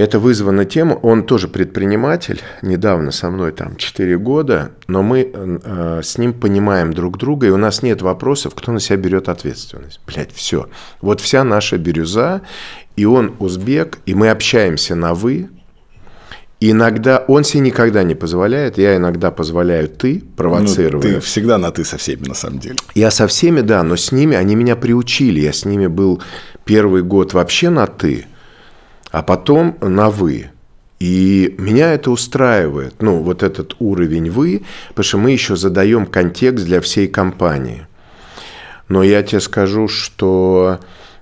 [0.00, 6.00] Это вызвано тем, он тоже предприниматель, недавно со мной там 4 года, но мы э,
[6.02, 10.00] с ним понимаем друг друга, и у нас нет вопросов, кто на себя берет ответственность.
[10.06, 10.70] Блять, все.
[11.02, 12.40] Вот вся наша бирюза,
[12.96, 15.50] и он узбек, и мы общаемся на «вы»,
[16.62, 21.06] Иногда он себе никогда не позволяет, я иногда позволяю ты провоцировать.
[21.06, 22.76] Ну, ты всегда на ты со всеми, на самом деле.
[22.94, 25.40] Я со всеми, да, но с ними они меня приучили.
[25.40, 26.22] Я с ними был
[26.66, 28.26] первый год вообще на ты,
[29.10, 30.50] а потом на вы.
[30.98, 36.66] И меня это устраивает, ну, вот этот уровень вы, потому что мы еще задаем контекст
[36.66, 37.86] для всей компании.
[38.88, 40.80] Но я тебе скажу, что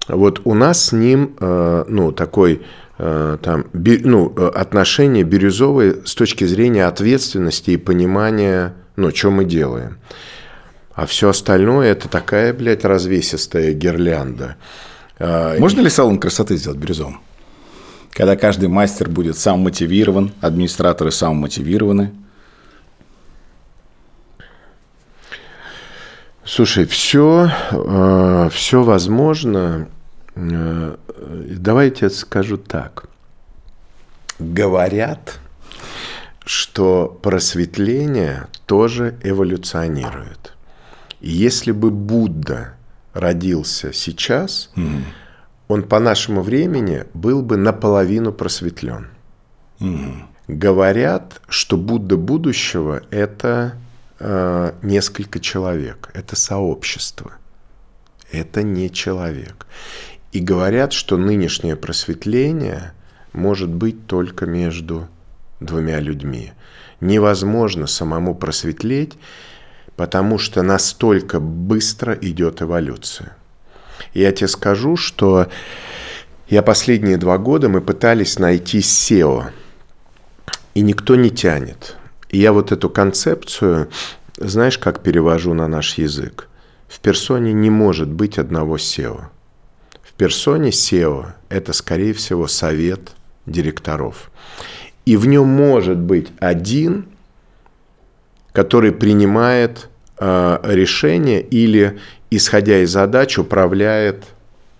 [0.08, 2.62] вот у нас с ним, э, ну, такой
[3.00, 9.44] Э, там, ну, э, отношения бирюзовые с точки зрения ответственности и понимания, ну, что мы
[9.44, 9.98] делаем.
[10.94, 14.56] А все остальное это такая, блядь, развесистая гирлянда.
[15.20, 17.20] А, Можно ли салон красоты сделать бирюзовым?
[18.18, 22.12] Когда каждый мастер будет сам мотивирован, администраторы сам мотивированы.
[26.44, 29.88] Слушай, все, э, все возможно.
[30.34, 33.08] Э, давайте скажу так.
[34.40, 35.38] Говорят,
[36.44, 40.54] что просветление тоже эволюционирует.
[41.20, 42.74] И если бы Будда
[43.14, 45.04] родился сейчас, mm
[45.68, 49.08] он по нашему времени был бы наполовину просветлен.
[49.80, 53.74] mm Говорят, что Будда будущего– это
[54.18, 57.32] э, несколько человек, это сообщество,
[58.32, 59.66] это не человек.
[60.32, 62.92] И говорят, что нынешнее просветление
[63.34, 65.06] может быть только между
[65.60, 66.52] двумя людьми.
[67.02, 69.18] Невозможно самому просветлеть,
[69.96, 73.36] потому что настолько быстро идет эволюция.
[74.14, 75.48] Я тебе скажу, что
[76.48, 79.50] я последние два года мы пытались найти SEO,
[80.74, 81.96] и никто не тянет.
[82.30, 83.88] И я вот эту концепцию,
[84.36, 86.48] знаешь, как перевожу на наш язык?
[86.88, 89.26] В персоне не может быть одного SEO–
[90.18, 93.12] персоне SEO это, скорее всего, совет
[93.46, 94.30] директоров.
[95.06, 97.06] И в нем может быть один,
[98.52, 99.88] который принимает
[100.20, 101.98] решение или,
[102.30, 104.24] исходя из задач, управляет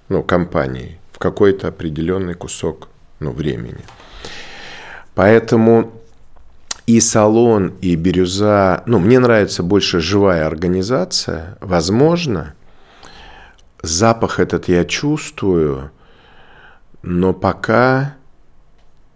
[0.09, 2.89] ну, компанией в какой-то определенный кусок
[3.20, 3.84] ну, времени.
[5.14, 5.93] Поэтому
[6.86, 12.55] и салон, и бирюза, ну, мне нравится больше живая организация, возможно,
[13.82, 15.91] запах этот я чувствую,
[17.03, 18.16] но пока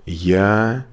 [0.05, 0.85] я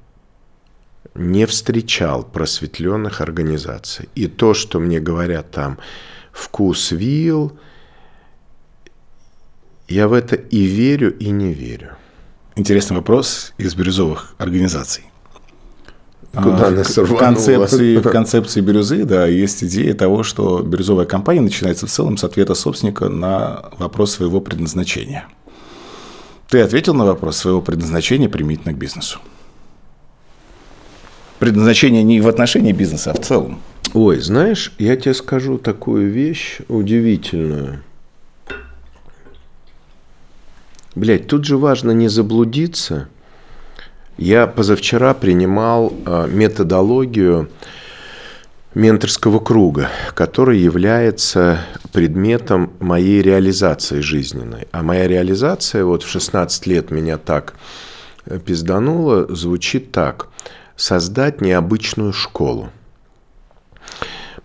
[1.20, 4.10] не встречал просветленных организаций.
[4.16, 5.78] И то, что мне говорят там
[6.32, 7.58] вкус вил,
[9.88, 11.98] я в это и верю, и не верю.
[12.56, 15.06] Интересный вопрос из бирюзовых организаций.
[16.32, 21.42] Куда а, нас в, концепции, в концепции бирюзы, да, есть идея того, что бирюзовая компания
[21.42, 25.28] начинается в целом с ответа собственника на вопрос своего предназначения.
[26.50, 29.20] Ты ответил на вопрос своего предназначения применительно к бизнесу.
[31.40, 33.62] Предназначение не в отношении бизнеса, а в целом.
[33.94, 37.82] Ой, знаешь, я тебе скажу такую вещь удивительную.
[40.96, 43.10] Блять, тут же важно не заблудиться–
[44.20, 47.50] я позавчера принимал а, методологию
[48.76, 51.62] менторского круга, который является
[51.94, 54.68] предметом моей реализации жизненной.
[54.74, 57.54] А моя реализация вот в 16 лет меня так
[58.26, 60.28] э, пизданула, звучит так.
[60.80, 62.70] Создать необычную школу.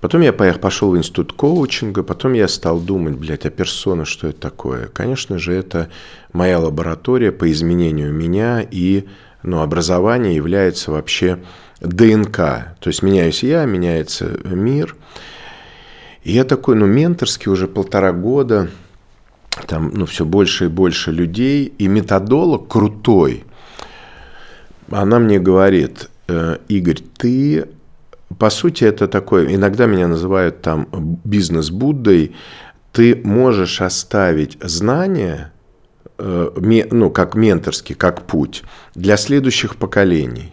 [0.01, 4.27] Потом я поехал, пошел в институт коучинга, потом я стал думать, блядь, а персона, что
[4.27, 4.89] это такое?
[4.89, 5.91] Конечно же, это
[6.33, 9.07] моя лаборатория по изменению меня и
[9.45, 11.39] но образование является вообще
[11.81, 12.37] ДНК.
[12.37, 14.97] То есть меняюсь я, меняется мир.
[16.25, 18.71] И я такой, ну, менторский уже полтора года,
[19.69, 23.45] там, ну, все больше и больше людей, и методолог крутой.
[24.91, 27.69] Она мне говорит, «Э, Игорь, ты,
[28.39, 30.89] по сути, это такой, иногда меня называют там
[31.25, 32.35] бизнес-буддой,
[32.93, 35.53] ты можешь оставить знания,
[36.17, 36.51] Э,
[36.91, 38.63] ну, как менторский, как путь
[38.95, 40.53] для следующих поколений.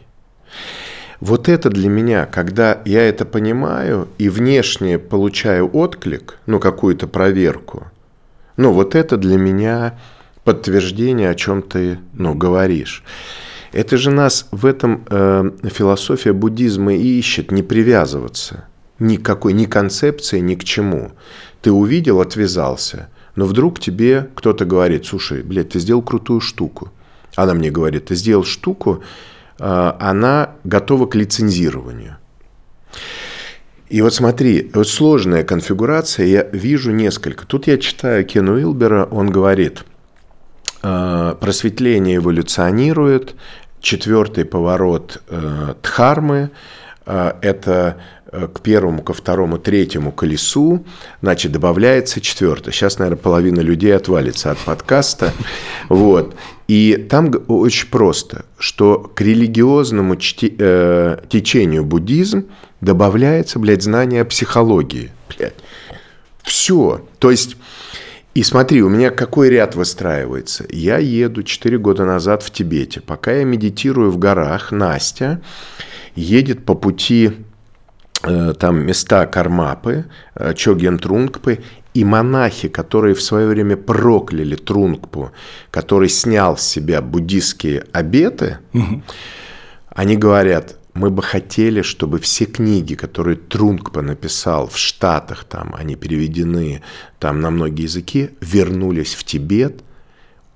[1.20, 7.92] Вот это для меня, когда я это понимаю и внешне получаю отклик, ну, какую-то проверку,
[8.58, 10.00] ну, вот это для меня
[10.44, 13.04] подтверждение, о чем ты, ну, говоришь.
[13.74, 18.66] Это же нас в этом э, философия буддизма и ищет не привязываться
[19.00, 21.12] никакой, ни концепции, ни к чему.
[21.62, 26.92] Ты увидел, отвязался, но вдруг тебе кто-то говорит, слушай, блядь, ты сделал крутую штуку.
[27.36, 29.04] Она мне говорит, ты сделал штуку,
[29.60, 32.18] э, она готова к лицензированию.
[33.90, 37.46] И вот смотри, вот сложная конфигурация, я вижу несколько.
[37.46, 39.84] Тут я читаю Кену Уилбера, он говорит,
[40.82, 43.36] э, просветление эволюционирует,
[43.82, 46.52] четвертый поворот э, Дхармы,
[47.06, 47.98] э, это
[48.32, 50.86] э, к первому, ко второму, третьему колесу,
[51.22, 52.72] значит, добавляется четвертое.
[52.72, 55.34] Сейчас, наверное, половина людей отвалится от подкаста.
[55.90, 56.36] Вот.
[56.68, 62.46] И там очень просто, что к религиозному э, течению буддизм
[62.80, 65.12] добавляется, блядь, знание психологии.
[65.28, 65.56] Блядь.
[66.44, 67.06] Все.
[67.20, 67.58] То есть
[68.34, 70.66] и смотри, у меня какой ряд выстраивается.
[70.70, 73.02] Я еду 4 года назад в Тибете.
[73.02, 75.42] Пока я медитирую в горах, Настя
[76.16, 77.32] едет по пути
[78.24, 80.06] э, там места Кармапы,
[80.36, 81.60] э, Чоген Трунгпы,
[81.94, 85.32] и монахи, которые в свое время прокляли Трунгпу,
[85.70, 89.04] который снял с себя буддийские обеты, угу.
[89.90, 95.96] они говорят, мы бы хотели, чтобы все книги, которые Трунгпа написал в Штатах, там, они
[95.96, 96.82] переведены
[97.20, 99.84] там, на многие языки, вернулись в Тибет.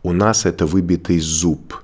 [0.04, 1.76] У нас это выбитый зуб.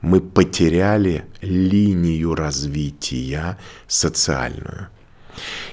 [0.00, 4.88] Мы потеряли линию развития социальную.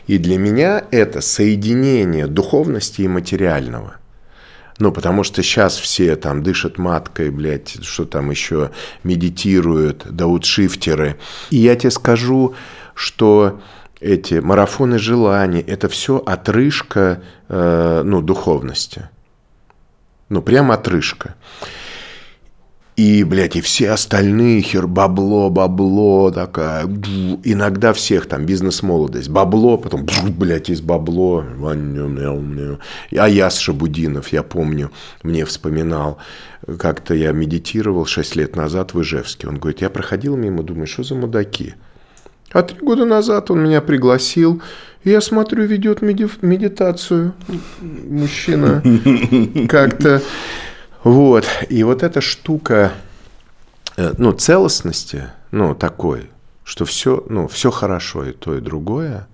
[0.07, 3.97] И для меня это соединение духовности и материального–
[4.77, 8.71] ну, потому что сейчас все там дышат маткой, блядь, что там еще
[9.03, 11.17] медитируют, даутшифтеры.
[11.49, 12.55] И я тебе скажу,
[12.93, 13.61] что
[14.01, 19.09] эти марафоны желаний– это все отрыжка э, ну, духовности.
[20.27, 21.35] Ну, прям отрыжка.
[22.95, 26.85] И, блядь, и все остальные хер, бабло, бабло, такая,
[27.43, 31.43] иногда всех там, бизнес-молодость, бабло, потом, блядь, из бабло,
[33.11, 34.91] а я с Шабудинов, я помню,
[35.23, 36.19] мне вспоминал,
[36.79, 41.03] как-то я медитировал 6 лет назад в Ижевске, он говорит, я проходил мимо, думаю, что
[41.03, 41.75] за мудаки?
[42.53, 44.61] А три года назад он меня пригласил,
[45.03, 47.33] и я смотрю, ведет медитацию
[47.81, 48.81] мужчина
[49.67, 50.21] как-то.
[51.05, 51.45] Вот.
[51.69, 52.91] И вот эта штука,
[53.95, 56.31] э, ну, целостности, ну, такой,
[56.63, 59.27] что все, ну, все хорошо и то, и другое,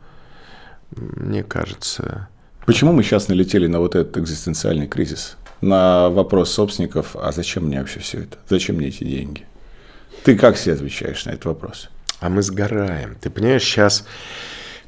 [0.91, 2.27] мне кажется...
[2.65, 5.37] Почему мы сейчас налетели на вот этот экзистенциальный кризис?
[5.61, 8.37] На вопрос собственников, а зачем мне вообще все это?
[8.49, 9.45] Зачем мне эти деньги?
[10.25, 11.89] Ты как себе отвечаешь на этот вопрос?
[12.19, 13.15] А мы сгораем.
[13.21, 14.05] Ты понимаешь, сейчас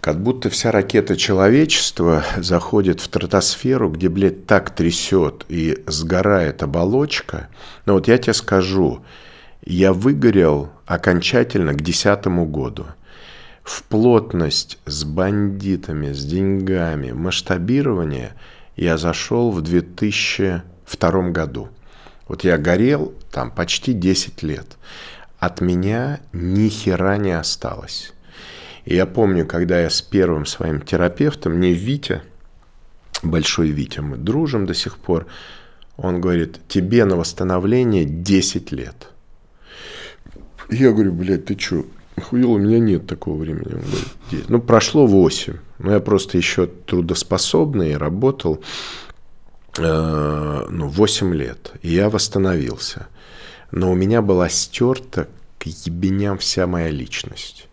[0.03, 7.47] как будто вся ракета человечества заходит в стратосферу, где, блядь, так трясет и сгорает оболочка.
[7.85, 9.01] Но вот я тебе скажу,
[9.65, 12.85] я выгорел окончательно к десятому году.
[13.63, 18.33] В плотность с бандитами, с деньгами, масштабирование
[18.75, 21.69] я зашел в 2002 году.
[22.27, 24.67] Вот я горел там почти 10 лет.
[25.39, 28.12] От меня ни хера не осталось.
[28.85, 32.21] И я помню, когда я с первым своим терапевтом, мне Витя,
[33.21, 35.25] большой Витя, мы дружим до сих пор,
[35.97, 39.09] он говорит, тебе на восстановление 10 лет.
[40.69, 41.85] Я говорю, блядь, ты что,
[42.21, 43.73] хуел, у меня нет такого времени.
[43.73, 44.49] Он говорит, 10.
[44.49, 45.53] Ну, прошло 8.
[45.79, 48.63] Но я просто еще трудоспособный работал
[49.77, 51.73] э, ну, 8 лет.
[51.81, 53.07] И я восстановился.
[53.71, 55.27] Но у меня была стерта
[55.59, 57.67] к ебеням вся моя личность.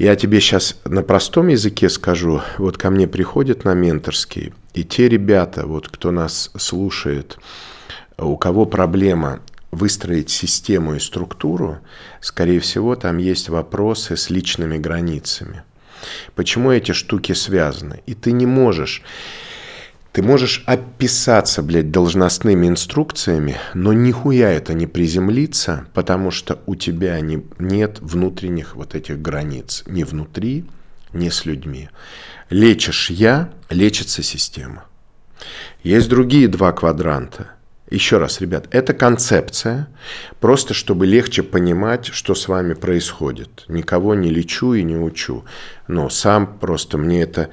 [0.00, 2.40] Я тебе сейчас на простом языке скажу.
[2.56, 7.36] Вот ко мне приходят на менторский, и те ребята, вот кто нас слушает,
[8.16, 9.40] у кого проблема
[9.70, 11.80] выстроить систему и структуру,
[12.22, 15.64] скорее всего, там есть вопросы с личными границами.
[16.34, 18.02] Почему эти штуки связаны?
[18.06, 19.02] И ты не можешь
[20.12, 27.20] ты можешь описаться, блядь, должностными инструкциями, но нихуя это не приземлиться, потому что у тебя
[27.20, 29.84] не, нет внутренних вот этих границ.
[29.86, 30.64] Ни внутри,
[31.12, 31.90] ни с людьми.
[32.48, 34.84] Лечишь я, лечится система.
[35.84, 37.52] Есть другие два квадранта.
[37.90, 39.88] Еще раз, ребят, это концепция,
[40.38, 43.64] просто чтобы легче понимать, что с вами происходит.
[43.66, 45.44] Никого не лечу и не учу,
[45.88, 47.50] но сам просто мне это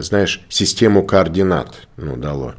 [0.00, 2.54] знаешь, систему координат ну, дало.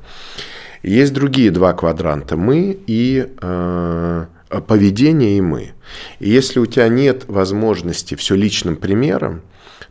[0.84, 2.36] Есть другие два квадранта.
[2.36, 4.26] Мы и э,
[4.68, 5.72] поведение и мы.
[6.20, 9.42] И если у тебя нет возможности все личным примером,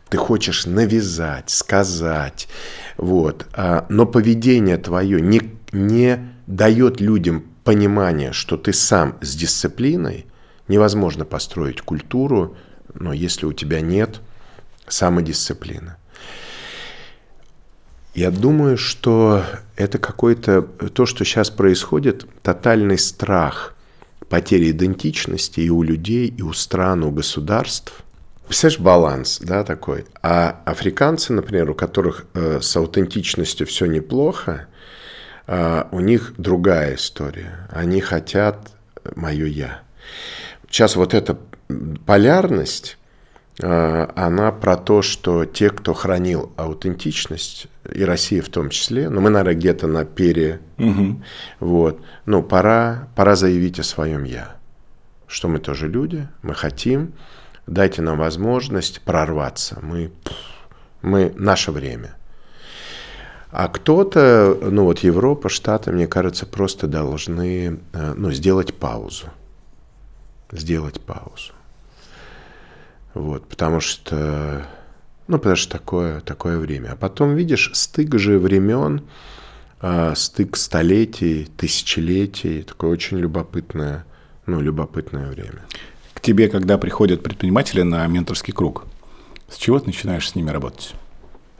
[0.09, 2.47] ты хочешь навязать, сказать,
[2.97, 10.27] вот, а, но поведение твое не, не дает людям понимания, что ты сам с дисциплиной,
[10.67, 12.55] невозможно построить культуру,
[12.93, 14.21] но если у тебя нет
[14.87, 15.95] самодисциплины.
[18.13, 19.43] Я думаю, что
[19.75, 23.73] это какой-то, то, что сейчас происходит, тотальный страх
[24.29, 28.03] потери идентичности и у людей, и у стран, у государств.
[28.47, 30.05] Представляешь, баланс, да, такой.
[30.21, 34.67] А африканцы, например, у которых э, с аутентичностью все неплохо,
[35.47, 37.67] э, у них другая история.
[37.71, 38.73] Они хотят
[39.15, 39.81] мое я.
[40.69, 41.37] Сейчас вот эта
[42.05, 42.97] полярность,
[43.59, 49.21] э, она про то, что те, кто хранил аутентичность, и Россия в том числе, но
[49.21, 51.21] мы, наверное, где-то на пере, угу.
[51.59, 54.55] вот, ну, пора, пора заявить о своем «я»,
[55.27, 57.13] что мы тоже люди, мы хотим,
[57.67, 60.11] дайте нам возможность прорваться, мы,
[61.01, 62.15] мы наше время.
[63.51, 69.27] А кто-то, ну вот Европа, Штаты, мне кажется, просто должны э, ну, сделать паузу.
[70.51, 71.53] Сделать паузу.
[73.13, 74.65] Вот, потому что
[75.27, 76.91] ну, потому что такое, такое время.
[76.93, 79.03] А потом, видишь, стык же времен,
[79.81, 84.05] э, стык столетий, тысячелетий, такое очень любопытное,
[84.45, 85.61] ну, любопытное время.
[86.13, 88.85] К тебе, когда приходят предприниматели на менторский круг,
[89.49, 90.93] с чего ты начинаешь с ними работать?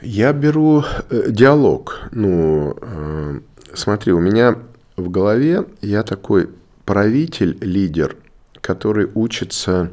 [0.02, 2.10] Я беру э, диалог.
[2.12, 3.40] Ну, э,
[3.74, 4.58] смотри, у меня
[4.98, 6.50] в голове я такой
[6.86, 8.18] правитель, лидер,
[8.60, 9.92] который учится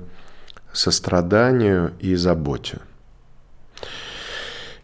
[0.72, 2.78] состраданию и заботе.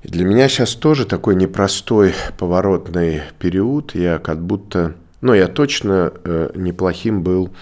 [0.07, 3.95] Для меня сейчас тоже такой непростой поворотный период.
[3.95, 7.53] Я как будто, ну, я точно э, неплохим был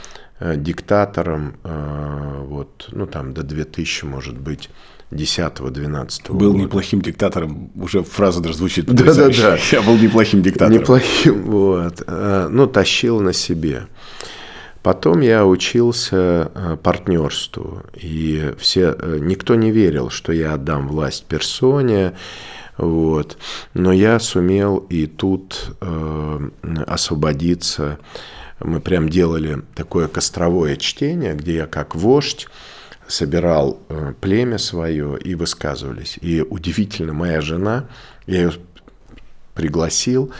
[0.40, 4.68] э, диктатором, э, вот, ну, там, до 2000, может быть,
[5.10, 6.64] 10-12 Был года.
[6.64, 9.42] неплохим диктатором, уже фраза даже звучит потрясающе.
[9.42, 9.62] Да, да, да.
[9.76, 10.80] Я был неплохим диктатором.
[10.80, 12.02] Неплохим, вот.
[12.06, 13.86] Э, ну, тащил на себе.
[14.84, 21.24] Потом я учился э, партнерству, и все, э, никто не верил, что я отдам власть
[21.24, 22.12] персоне,
[22.76, 23.38] вот.
[23.72, 26.50] Но я сумел и тут э,
[26.86, 27.98] освободиться.
[28.60, 32.46] Мы прям делали такое костровое чтение, где я как вождь
[33.06, 36.18] собирал э, племя свое и высказывались.
[36.20, 37.86] И удивительно, моя жена,
[38.26, 38.52] я ее
[39.54, 40.30] пригласил,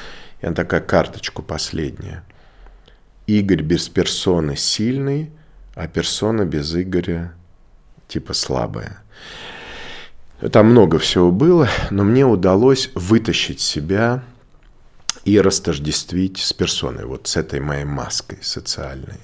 [0.43, 2.25] и она такая карточку последняя–
[3.27, 5.31] Игорь без персоны сильный,
[5.75, 7.35] а персона без Игоря
[8.09, 9.03] типа слабая.
[10.53, 14.23] Там много всего было, но мне удалось вытащить себя
[15.25, 19.21] и растождествить с персоной, вот с этой моей маской социальной.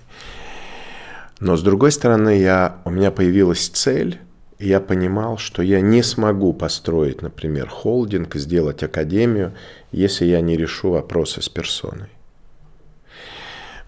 [1.40, 4.18] Но с другой стороны, я, у меня появилась цель,
[4.58, 9.54] и я понимал, что я не смогу построить, например, холдинг, сделать академию,
[9.90, 12.08] если я не решу вопросы с персоной.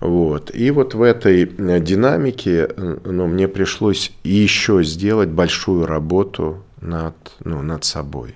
[0.02, 0.50] Вот.
[0.52, 7.62] И вот в этой э, динамике ну, мне пришлось еще сделать большую работу над, ну,
[7.62, 8.34] над собой.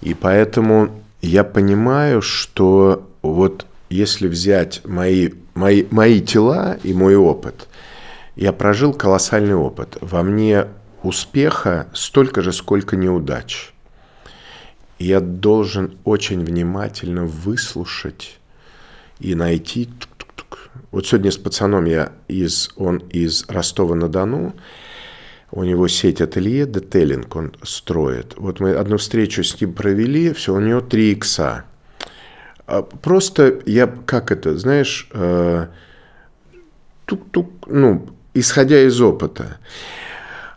[0.00, 7.66] И поэтому я понимаю, что вот если взять мои, мои, мои тела и мой опыт,
[8.36, 9.98] я прожил колоссальный опыт.
[10.00, 10.68] Во мне
[11.02, 13.72] успеха столько же, сколько неудач.
[15.00, 18.38] Я должен очень внимательно выслушать
[19.18, 19.88] и найти
[20.90, 24.54] вот сегодня с пацаном я из, он из Ростова-на-Дону,
[25.50, 28.34] у него сеть ателье, детейлинг он строит.
[28.36, 31.64] Вот мы одну встречу с ним провели, все, у него 3 икса.
[32.66, 35.66] А просто я, как это, знаешь, э,
[37.04, 39.58] тук-тук, ну, исходя из опыта.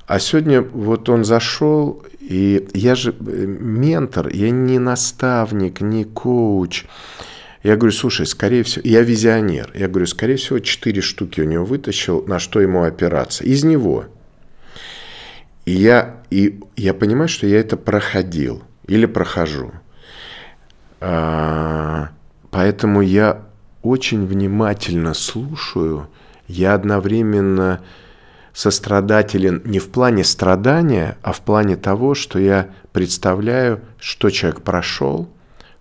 [0.07, 6.85] А сегодня вот он зашел, и я же э, ментор, я не наставник, не коуч.
[7.67, 9.73] Я говорю, слушай, скорее всего, я визионер.
[9.75, 13.43] Я говорю, скорее всего, четыре штуки у него вытащил, на что ему опираться.
[13.43, 14.05] Из него.
[15.65, 19.73] И я, и я понимаю, что я это проходил или прохожу.
[21.01, 22.11] А,
[22.51, 23.43] поэтому я
[23.81, 26.07] очень внимательно слушаю.
[26.47, 27.81] Я одновременно
[28.53, 35.27] сострадателен не в плане страдания, а в плане того, что я представляю, что человек прошел,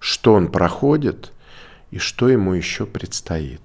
[0.01, 1.31] что он проходит–
[1.91, 3.61] и что ему еще предстоит.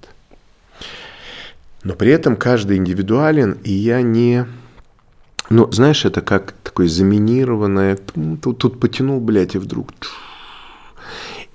[1.83, 4.45] Но при этом каждый индивидуален, и я не...
[5.49, 7.97] Ну, знаешь, это как такое заминированное...
[8.41, 9.89] Тут, тут потянул, блядь, и вдруг...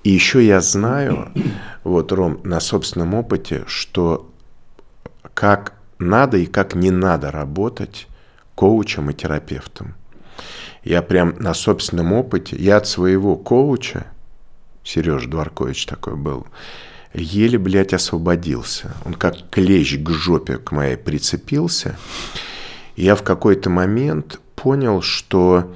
[0.03, 1.33] И еще я знаю,
[1.83, 4.31] вот, Ром, на собственном опыте, что
[5.35, 8.07] как надо и как не надо работать
[8.55, 9.95] коучем и терапевтом.
[10.85, 14.07] Я прям на собственном опыте, я от своего коуча,
[14.87, 16.47] Сережа Дворкович такой был,
[17.12, 18.95] еле, блядь, освободился.
[19.05, 21.97] Он как клещ к жопе к моей прицепился.
[22.95, 25.74] И я в какой-то момент понял, что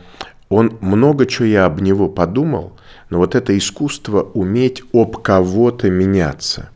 [0.48, 2.78] он много чего я об него подумал,
[3.11, 6.70] но вот это искусство уметь об кого-то меняться.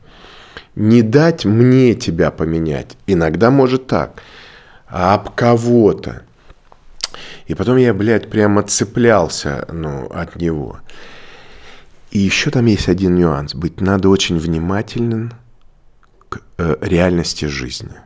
[0.74, 2.96] Не дать мне тебя поменять.
[3.06, 4.20] Иногда может так.
[4.88, 6.22] А об кого-то.
[7.46, 10.78] И потом я, блядь, прямо цеплялся ну, от него.
[12.14, 13.54] И еще там есть один нюанс.
[13.56, 15.32] Быть надо очень внимательным
[16.28, 17.96] к э, реальности жизни.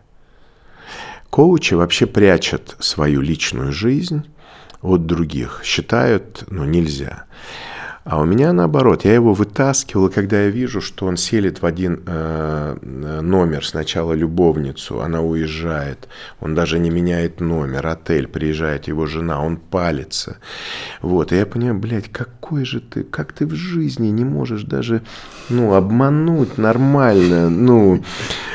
[1.28, 4.24] Коучи вообще прячут свою личную жизнь
[4.80, 5.60] от других.
[5.62, 7.26] Считают, ну, нельзя.
[8.10, 12.00] А у меня наоборот, я его вытаскивал, когда я вижу, что он селит в один
[12.06, 12.76] э,
[13.20, 16.08] номер сначала любовницу, она уезжает,
[16.40, 20.38] он даже не меняет номер, отель, приезжает его жена, он палится.
[21.02, 25.02] Вот, и я понимаю, блядь, какой же ты, как ты в жизни не можешь даже,
[25.50, 28.02] ну, обмануть нормально, ну,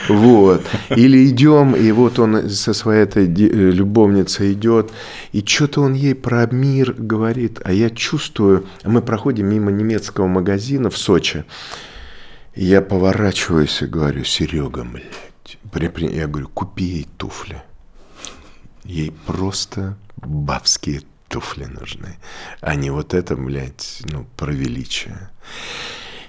[0.09, 0.63] вот.
[0.89, 4.91] Или идем, и вот он со своей этой э, любовницей идет,
[5.31, 10.89] и что-то он ей про мир говорит, а я чувствую, мы проходим мимо немецкого магазина
[10.89, 11.45] в Сочи.
[12.55, 15.57] Я поворачиваюсь и говорю, Серега, блядь.
[15.97, 17.61] Я говорю, купи ей туфли.
[18.83, 22.17] Ей просто бабские туфли нужны.
[22.61, 25.29] А не вот это, блядь, ну, про величие.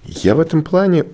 [0.04, 1.04] Я в этом плане,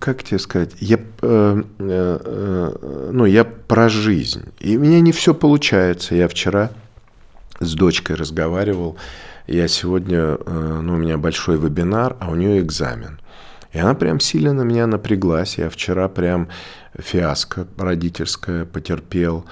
[0.00, 4.44] как тебе сказать, я, э, э, э, ну, я про жизнь.
[4.60, 6.14] И у меня не все получается.
[6.14, 6.70] Я вчера
[7.60, 8.96] с дочкой разговаривал,
[9.46, 13.20] я сегодня, э, ну, у меня большой вебинар, а у нее экзамен.
[13.72, 15.58] И она прям сильно на меня напряглась.
[15.58, 16.48] Я вчера прям
[16.98, 19.44] фиаско родительское потерпел.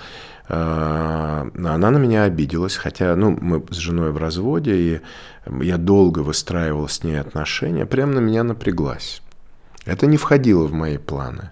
[0.49, 5.01] Э, она на меня обиделась, хотя, ну, мы с женой в разводе, и
[5.61, 9.23] я долго выстраивал с ней отношения, прям на меня напряглась.
[9.85, 11.51] Это не входило в мои планы.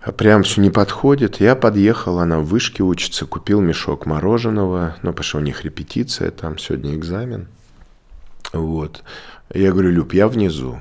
[0.00, 1.40] А прям все не подходит.
[1.40, 6.30] Я подъехал, она в вышке учится, купил мешок мороженого, ну, потому что у них репетиция,
[6.30, 7.48] там сегодня экзамен.
[8.52, 9.02] Вот.
[9.52, 10.80] Я говорю, Люб, я внизу.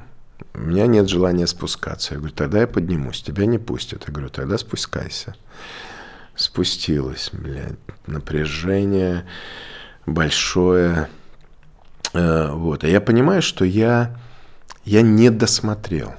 [0.54, 2.14] У меня нет желания спускаться.
[2.14, 4.06] Я говорю, тогда я поднимусь, тебя не пустят.
[4.08, 5.36] Я говорю, тогда спускайся.
[6.36, 9.26] Спустилась, блядь, напряжение
[10.06, 11.10] большое.
[12.14, 12.86] Э, вот.
[12.86, 14.18] А я понимаю, что я,
[14.86, 16.14] я не досмотрел.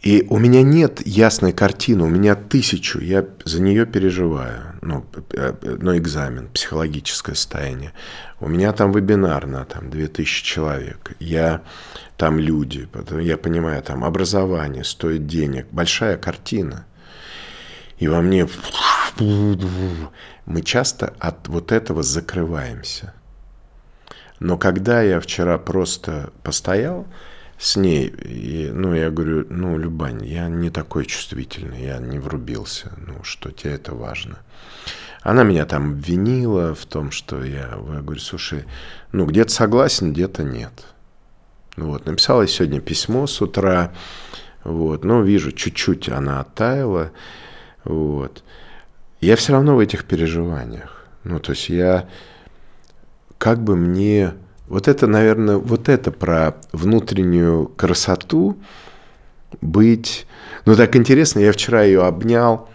[0.00, 4.78] И у меня нет ясной картины, у меня тысячу, я за нее переживаю.
[4.80, 7.92] Ну, э, ну экзамен, психологическое состояние.
[8.40, 11.12] У меня там вебинар на там, 2000 человек.
[11.20, 11.62] Я
[12.16, 12.88] там люди,
[13.20, 16.86] я понимаю, там образование стоит денег, большая картина.
[17.98, 18.48] И во мне
[19.18, 23.12] мы часто от вот этого закрываемся.
[24.38, 27.06] Но когда я вчера просто постоял,
[27.60, 28.06] с ней.
[28.06, 33.50] И, ну, я говорю, ну, Любань, я не такой чувствительный, я не врубился, ну, что
[33.50, 34.38] тебе это важно.
[35.20, 38.64] Она меня там обвинила в том, что я, я говорю, слушай,
[39.12, 40.72] ну, где-то согласен, где-то нет.
[41.76, 43.92] Ну, вот, написала сегодня письмо с утра,
[44.64, 47.12] вот, но вижу, чуть-чуть она оттаяла,
[47.84, 48.42] вот.
[49.20, 51.06] Я все равно в этих переживаниях.
[51.24, 52.08] Ну, то есть я,
[53.36, 54.32] как бы мне
[54.70, 58.56] вот это, наверное, вот это про внутреннюю красоту
[59.60, 60.28] быть...
[60.64, 62.68] Ну, так интересно, я вчера ее обнял,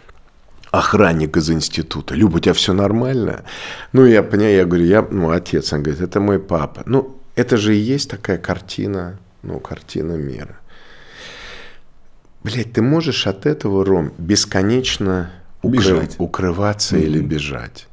[0.72, 2.14] охранник из института.
[2.14, 3.46] Люба, у тебя все нормально?
[3.94, 6.84] Ну, я понимаю, я говорю, я, ну, отец, он говорит, это мой папа.
[6.86, 10.60] Ну, это же и есть такая картина, ну, картина мира.
[12.44, 15.32] Блять, ты можешь от этого, Ром, бесконечно
[15.62, 16.10] укры...
[16.18, 17.04] укрываться mm-hmm.
[17.04, 17.88] или бежать.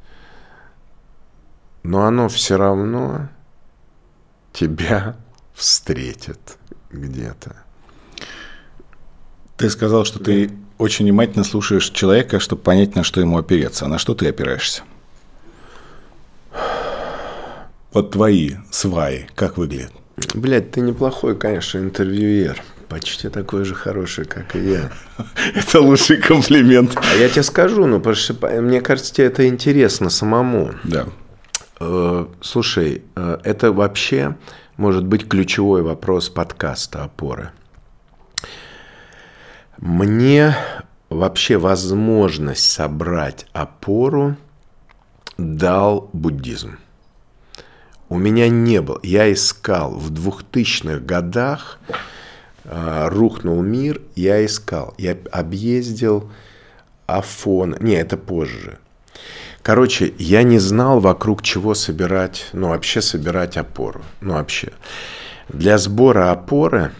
[1.83, 3.29] Но оно все равно
[4.53, 5.17] тебя
[5.53, 6.57] встретят
[6.91, 7.57] где-то.
[9.57, 13.85] Ты сказал, что ты очень внимательно слушаешь человека, чтобы понять, на что ему опереться.
[13.85, 14.83] А на что ты опираешься?
[17.91, 19.91] Вот твои сваи, как выглядят?
[20.33, 22.61] Блядь, ты неплохой, конечно, интервьюер.
[22.89, 24.91] Почти такой же хороший, как и я.
[25.55, 26.95] Это лучший комплимент.
[26.95, 30.73] А я тебе скажу, ну, потому что, мне кажется, тебе это интересно самому.
[30.83, 31.07] Да.
[31.85, 34.37] Э, слушай, э, это вообще
[34.77, 37.51] может быть ключевой вопрос подкаста «Опоры».
[39.77, 40.55] Мне
[41.09, 44.37] вообще возможность собрать опору
[45.37, 46.77] дал буддизм.
[48.07, 48.99] У меня не было.
[49.03, 51.79] Я искал в 2000-х годах
[52.63, 54.93] э, рухнул мир, я искал.
[54.97, 56.31] Я объездил
[57.07, 57.75] Афон.
[57.81, 58.79] Не, это позже.
[59.63, 64.01] Короче, я не знал, вокруг чего собирать, ну, вообще собирать опору.
[64.19, 64.73] Ну, вообще.
[65.47, 66.91] Для сбора опоры,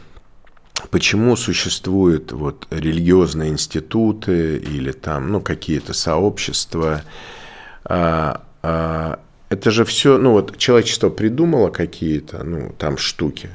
[0.89, 7.01] почему существуют вот религиозные институты или там, ну, какие-то сообщества,
[7.84, 13.49] а, а, это же все, ну, вот человечество придумало какие-то, ну, там штуки.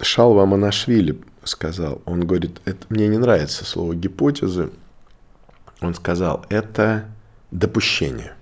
[0.00, 4.70] Шалва Манашвили сказал, он говорит, это, мне не нравится слово гипотезы,
[5.80, 7.06] он сказал, это
[7.50, 8.34] допущение.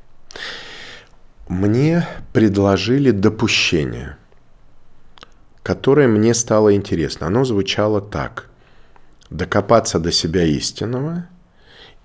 [1.49, 4.17] Мне предложили допущение,
[5.63, 7.27] которое мне стало интересно.
[7.27, 8.49] Оно звучало так.
[9.31, 11.27] Докопаться до себя истинного.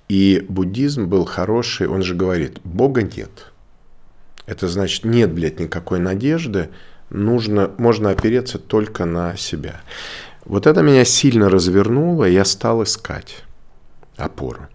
[0.07, 3.51] И буддизм был хороший, он же говорит, Бога нет.
[4.45, 6.69] Это значит, нет, блядь, никакой надежды,
[7.09, 9.81] нужно, можно опереться только на себя.
[10.45, 13.43] Вот это меня сильно развернуло, и я стал искать
[14.17, 14.67] опору.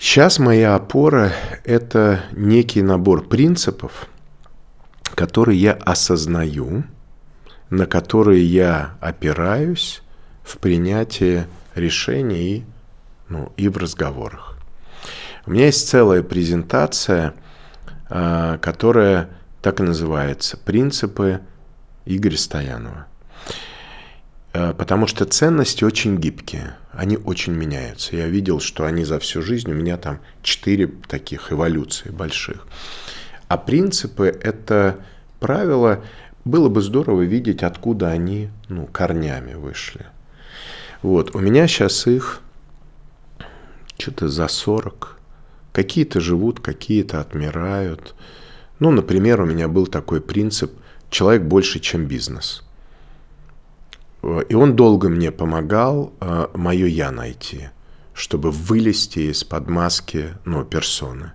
[0.00, 1.32] Сейчас моя опора–
[1.64, 4.06] это некий набор принципов,
[5.16, 6.84] которые я осознаю,
[7.68, 10.02] на которые я опираюсь
[10.44, 12.64] в принятии решений
[13.28, 14.56] ну, и в разговорах.
[15.46, 17.34] У меня есть целая презентация,
[18.08, 19.30] а, которая
[19.62, 21.40] так и называется «Принципы
[22.04, 23.08] Игоря Стоянова».
[24.52, 28.16] А, потому что ценности очень гибкие– они очень меняются.
[28.16, 32.66] Я видел, что они за всю жизнь, у меня там четыре таких эволюции больших.
[33.46, 34.98] А принципы– это
[35.38, 36.02] правила,
[36.44, 40.06] было бы здорово видеть, откуда они ну, корнями вышли.
[41.02, 42.40] Вот, у меня сейчас их
[43.96, 45.20] что-то за 40.
[45.72, 48.16] Какие-то живут, какие-то отмирают.
[48.80, 50.72] Ну, например, у меня был такой принцип
[51.10, 52.64] «человек больше, чем бизнес».
[54.22, 57.70] И он долго мне помогал э, мое «я» найти,
[58.14, 61.32] чтобы вылезти из-под маски ну, персоны.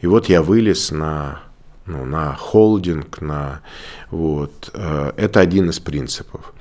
[0.00, 1.40] И вот я вылез на,
[1.86, 3.60] ну, на холдинг, на,
[4.10, 6.52] вот, э, это один из принципов.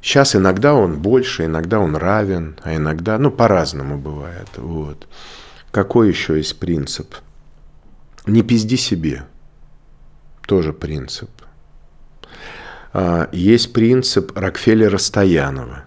[0.00, 4.48] Сейчас иногда он больше, иногда он равен, а иногда, ну, по-разному бывает.
[4.56, 5.08] Вот.
[5.72, 7.16] Какой еще есть принцип?
[8.26, 9.24] Не пизди себе.
[10.46, 11.30] Тоже принцип.
[12.92, 15.84] А, есть принцип Рокфеллера-Стоянова.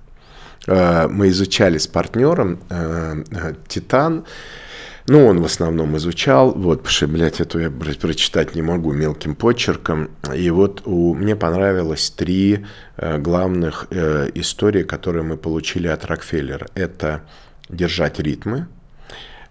[0.68, 3.16] А, мы изучали с партнером а,
[3.68, 4.26] «Титан»,
[5.06, 9.36] ну, он в основном изучал, вот, потому что, блядь, эту я прочитать не могу мелким
[9.36, 10.12] почерком.
[10.34, 16.68] И вот у, мне понравилось три главных э, истории, которые мы получили от Рокфеллера.
[16.74, 17.24] Это
[17.68, 18.68] держать ритмы,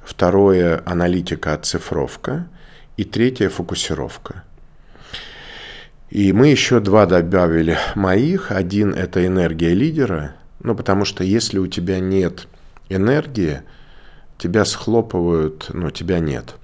[0.02, 2.48] второе– аналитика, оцифровка,
[2.96, 4.44] и третье– фокусировка.
[6.12, 8.52] И мы еще два добавили моих.
[8.52, 10.34] Один– это энергия лидера.
[10.60, 12.48] Ну, потому что если у тебя нет
[12.90, 13.62] энергии,
[14.36, 16.56] тебя схлопывают, но тебя нет.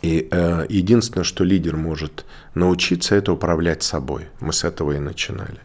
[0.00, 4.28] И э, единственное, что лидер может научиться, это управлять собой.
[4.38, 5.58] Мы с этого и начинали.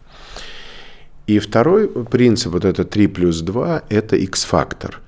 [1.28, 5.02] И второй принцип, вот это 3 плюс 2, это X-фактор.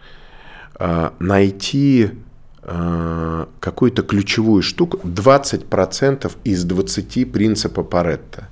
[0.77, 2.28] Э, найти Э,
[2.61, 8.49] какую-то ключевую штуку, 20% из 20 принципа Паретта,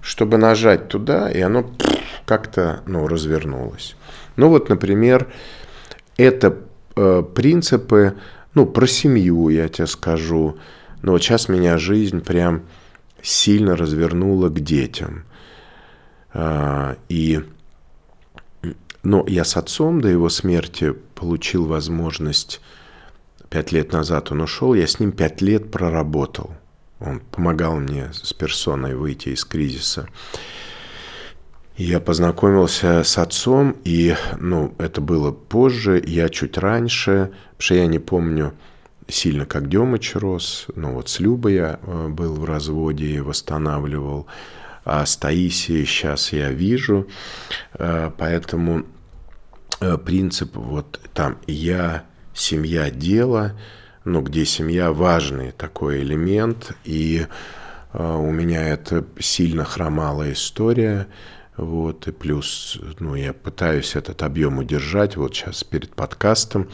[0.00, 1.70] чтобы нажать туда, и оно
[2.26, 3.96] как-то ну, развернулось.
[4.36, 5.32] Ну вот, например,
[6.16, 6.56] это
[6.96, 8.14] э, принципы,
[8.54, 10.58] ну, про семью я тебе скажу.
[11.02, 12.62] Но вот сейчас меня жизнь прям
[13.22, 15.24] сильно развернула к детям.
[16.34, 17.40] Э, и
[19.02, 22.60] но я с отцом до его смерти получил возможность
[23.50, 26.52] Пять лет назад он ушел, я с ним пять лет проработал.
[27.00, 30.08] Он помогал мне с персоной выйти из кризиса.
[31.76, 37.86] Я познакомился с отцом, и, ну, это было позже, я чуть раньше, потому что я
[37.86, 38.54] не помню
[39.08, 44.26] сильно, как Демыч рос, ну, вот с Любой я э, был в разводе и восстанавливал,
[44.86, 47.08] а с Таисией сейчас я вижу,
[47.74, 48.84] э, поэтому
[49.80, 52.04] э, принцип вот там я
[52.36, 53.58] семья дело,
[54.04, 57.26] ну, где семья важный такой элемент, и
[57.92, 61.08] э, у меня это сильно хромала история,
[61.56, 66.68] вот, и плюс, ну, я пытаюсь этот объем удержать, вот сейчас перед подкастом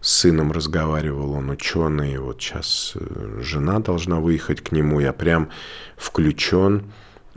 [0.00, 5.50] с сыном разговаривал, он ученый, вот сейчас э, жена должна выехать к нему, я прям
[5.96, 6.90] включен,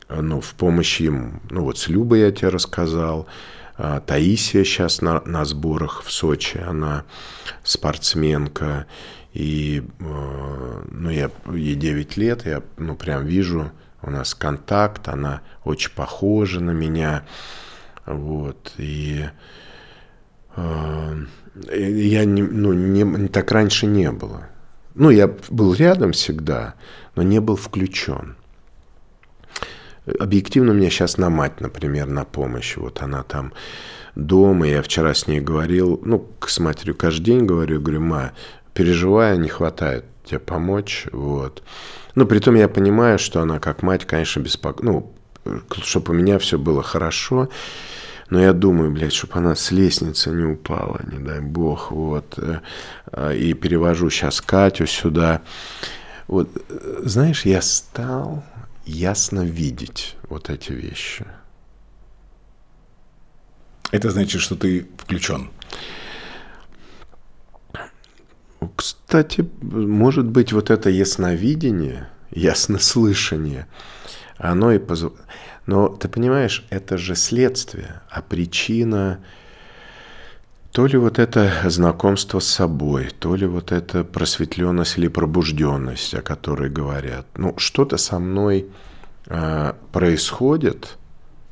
[0.10, 3.28] ну, в помощь ему, ну, вот с Любой я тебе рассказал,
[3.78, 7.04] Таисия сейчас на, на сборах в Сочи, она
[7.64, 8.86] спортсменка.
[9.34, 13.72] И э, ну, я, ей 9 лет, я ну, прям вижу,
[14.02, 17.26] у нас контакт, она очень похожа на меня.
[18.06, 19.26] Вот, и
[20.56, 21.16] э,
[21.74, 24.48] я не, ну, не, так раньше не было.
[24.94, 26.76] Ну, я был рядом всегда,
[27.16, 28.38] но не был включен.
[30.20, 32.78] Объективно мне сейчас на мать, например, на помощь.
[32.78, 33.54] Вот она там
[34.16, 38.32] дома, я вчера с ней говорил, ну, с матерью каждый день говорю, говорю, ма,
[38.74, 41.64] переживая, не хватает тебе помочь, вот.
[42.16, 45.14] Ну, при том я понимаю, что она как мать, конечно, беспокоит, ну,
[45.84, 47.50] чтобы у меня все было хорошо,
[48.30, 52.40] но я думаю, блядь, чтобы она с лестницы не упала, не дай бог, вот.
[53.12, 55.42] Э, и перевожу сейчас Катю сюда.
[56.28, 58.44] Вот, э, знаешь, я стал
[58.86, 61.26] ясно видеть вот эти вещи.
[63.92, 65.52] Это значит, что ты включен.
[68.76, 73.68] Кстати, может быть, вот это ясновидение, яснослышание,
[74.38, 75.22] оно и позволяет.
[75.66, 79.24] Но ты понимаешь, это же следствие, а причина
[80.76, 86.22] то ли вот это знакомство с собой, то ли вот это просветленность или пробужденность, о
[86.22, 87.26] которой говорят.
[87.38, 88.70] Ну, что-то со мной
[89.28, 90.98] э, происходит,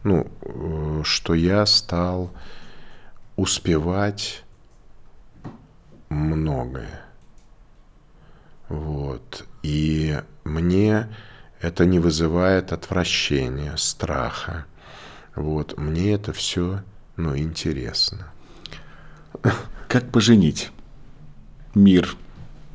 [0.04, 2.34] ну, э, что я стал
[3.38, 4.44] успевать
[6.10, 7.06] многое.
[8.68, 9.46] Вот.
[9.62, 11.08] И мне
[11.62, 14.66] это не вызывает отвращения, страха.
[15.34, 15.78] Вот.
[15.78, 16.82] Мне это все,
[17.16, 18.34] ну, интересно.
[19.88, 20.72] Как поженить
[21.76, 22.16] мир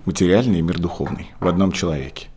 [0.04, 2.28] материальный и мир духовный в одном человеке?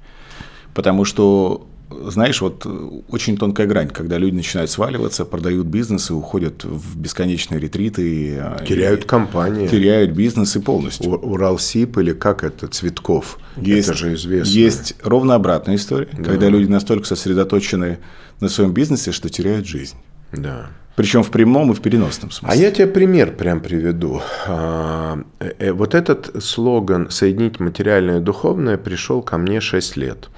[0.73, 1.67] Потому что
[2.05, 2.65] знаешь, вот
[3.09, 8.37] очень тонкая грань, когда люди начинают сваливаться, продают бизнес и уходят в бесконечные ретриты.
[8.39, 9.67] А, теряют компании.
[9.67, 11.13] Теряют бизнесы полностью.
[11.13, 13.37] Уралсип или как это, Цветков.
[13.57, 14.51] Есть, это же известно.
[14.51, 16.23] Есть ровно обратная история, да.
[16.23, 17.99] когда люди настолько сосредоточены
[18.39, 19.97] на своем бизнесе, что теряют жизнь.
[20.31, 20.69] Да.
[20.95, 22.49] Причем в прямом и в переносном смысле.
[22.53, 24.21] А я тебе пример прям приведу.
[24.45, 30.29] А, э, э, вот этот слоган «Соединить материальное и духовное» пришел ко мне 6 лет.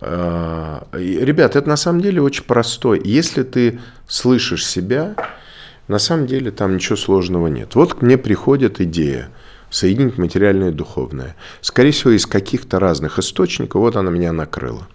[0.00, 3.00] А, ребят, это на самом деле очень простой.
[3.04, 3.78] Если ты
[4.08, 5.14] слышишь себя,
[5.86, 7.76] на самом деле там ничего сложного нет.
[7.76, 9.28] Вот к мне приходит идея
[9.70, 11.36] соединить материальное и духовное.
[11.60, 13.80] Скорее всего, из каких-то разных источников.
[13.80, 14.88] Вот она меня накрыла.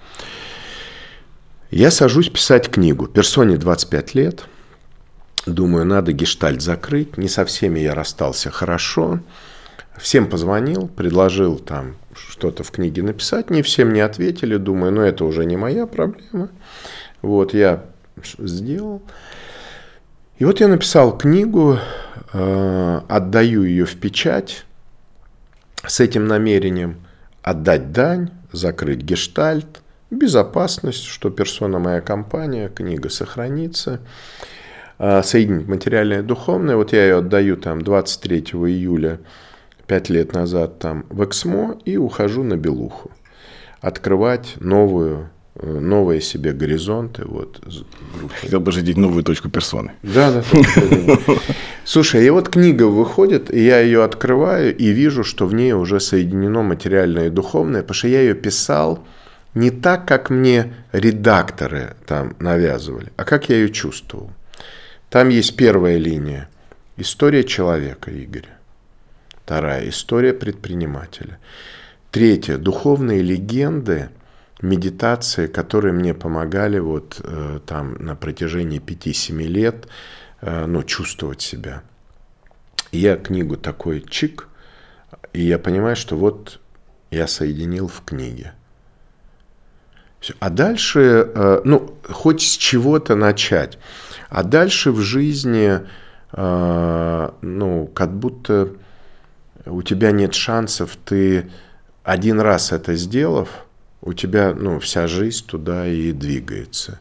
[1.72, 3.08] Я сажусь писать книгу.
[3.08, 4.44] Персоне 25 лет–
[5.46, 7.18] Думаю, надо гештальт закрыть.
[7.18, 9.20] Не со всеми я расстался хорошо.
[9.98, 13.50] Всем позвонил, предложил там что-то в книге написать.
[13.50, 14.58] Не всем не ответили.
[14.58, 16.50] Думаю, ну это уже не моя проблема.
[17.22, 17.84] Вот я
[18.40, 19.02] сделал.
[20.38, 21.78] И вот я написал книгу,
[22.34, 24.66] э, отдаю ее в печать
[25.86, 26.98] с этим намерением
[27.42, 34.00] отдать дань, закрыть гештальт, безопасность, что персона моя компания, книга сохранится.
[35.04, 36.76] А, соединить материальное и духовное.
[36.76, 39.20] Вот я ее отдаю там 23 июля,
[39.88, 43.10] 5 лет назад там в Эксмо и ухожу на Белуху.
[43.82, 47.24] Открывать новую э, новые себе горизонты.
[47.26, 47.60] Вот,
[48.42, 49.94] Хотел бы жить новую точку персоны.
[50.04, 50.44] Да, да.
[51.84, 56.00] Слушай, и вот книга выходит, и я ее открываю и вижу, что в ней уже
[56.00, 59.04] соединено материальное и духовное, потому что я ее писал
[59.56, 64.30] не так, как мне редакторы там навязывали, а как я ее чувствовал.
[65.12, 66.48] Там есть первая линия.
[66.96, 68.48] История человека, Игорь.
[69.44, 69.90] Вторая.
[69.90, 71.38] История предпринимателя.
[72.12, 72.58] Третья.
[72.58, 74.10] Духовные легенды,
[74.62, 79.90] медитации, которые мне помогали вот э, там на протяжении 5-7 лет
[80.40, 81.84] э, ну, чувствовать себя.
[82.94, 84.48] И я книгу такой чик,
[85.34, 86.62] и я понимаю, что вот
[87.10, 88.54] я соединил в книге.
[90.22, 90.36] Все.
[90.40, 93.80] А дальше, э, ну, хоть с чего-то начать.
[94.30, 95.80] А дальше в жизни,
[96.32, 98.70] э, ну, как будто
[99.66, 101.50] у тебя нет шансов, ты
[102.04, 103.50] один раз это сделав,
[104.02, 107.00] у тебя, ну, вся жизнь туда и двигается.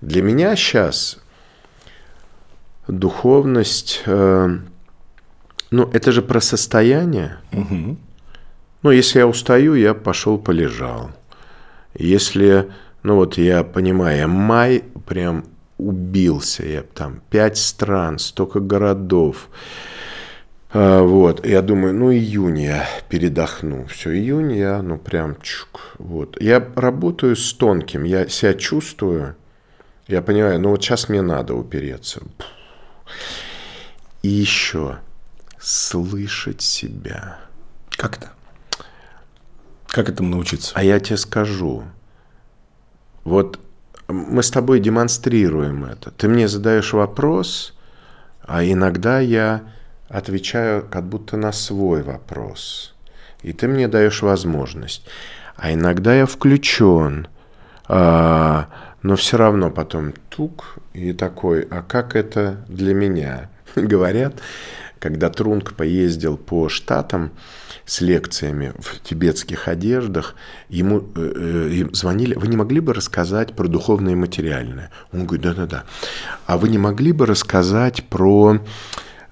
[0.00, 1.18] Для меня сейчас
[2.86, 4.58] духовность, э,
[5.72, 7.38] ну, это же про состояние.
[7.52, 7.96] Угу.
[8.82, 11.10] Ну, если я устаю, я пошел полежал.
[11.94, 12.70] Если,
[13.02, 15.44] ну вот я понимаю, май прям
[15.78, 16.64] убился.
[16.64, 19.48] Я там пять стран, столько городов.
[20.70, 23.86] А, вот, я думаю, ну, июнь я передохну.
[23.86, 25.94] Все, июнь я, ну, прям чук.
[25.98, 26.40] Вот.
[26.42, 29.36] Я работаю с тонким, я себя чувствую,
[30.08, 32.22] я понимаю, ну, вот сейчас мне надо упереться.
[34.22, 34.98] И еще
[35.60, 37.38] слышать себя.
[37.90, 38.32] Как это?
[39.94, 40.72] Как этому научиться?
[40.74, 41.84] А я тебе скажу.
[43.22, 43.60] Вот
[44.08, 46.10] мы с тобой демонстрируем это.
[46.10, 47.74] Ты мне задаешь вопрос,
[48.42, 49.62] а иногда я
[50.08, 52.92] отвечаю как будто на свой вопрос.
[53.42, 55.06] И ты мне даешь возможность.
[55.54, 57.28] А иногда я включен,
[57.86, 58.66] а,
[59.02, 63.48] но все равно потом тук и такой, а как это для меня?
[63.76, 64.34] Говорят,
[65.04, 67.32] когда Трунг поездил по штатам
[67.84, 70.34] с лекциями в тибетских одеждах,
[70.70, 74.90] ему э, э, звонили, вы не могли бы рассказать про духовное и материальное?
[75.12, 75.84] Он говорит, да-да-да.
[76.46, 78.60] А вы не могли бы рассказать про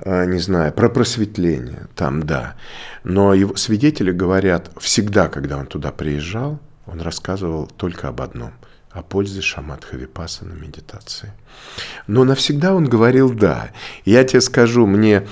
[0.01, 2.57] э, не знаю, про просветление, там, да.
[3.03, 8.53] Но его свидетели говорят, всегда, когда он туда приезжал, он рассказывал только об одном–
[8.93, 11.33] о пользе шаматха випасана медитации.
[12.07, 13.70] Но навсегда он говорил «да».
[14.05, 15.27] Я тебе скажу, мне,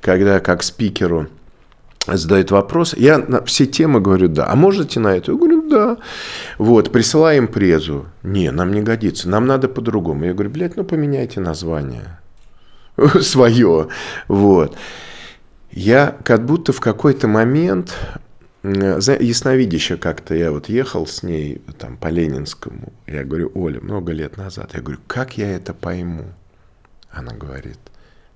[0.00, 1.28] когда как спикеру
[2.06, 4.46] задают вопрос, я на все темы говорю «да».
[4.48, 5.32] А можете на это?
[5.32, 5.96] Я говорю «да».
[6.58, 8.06] Вот, присылаем презу.
[8.22, 10.24] Не, нам не годится, нам надо по-другому.
[10.24, 12.20] Я говорю, блядь, ну поменяйте название
[13.20, 13.88] свое.
[14.28, 14.76] Вот.
[15.72, 17.94] Я как будто в какой-то момент
[18.62, 24.36] ясновидящая как-то, я вот ехал с ней там по Ленинскому, я говорю, Оля, много лет
[24.36, 26.24] назад, я говорю, как я это пойму?
[27.10, 27.78] Она говорит,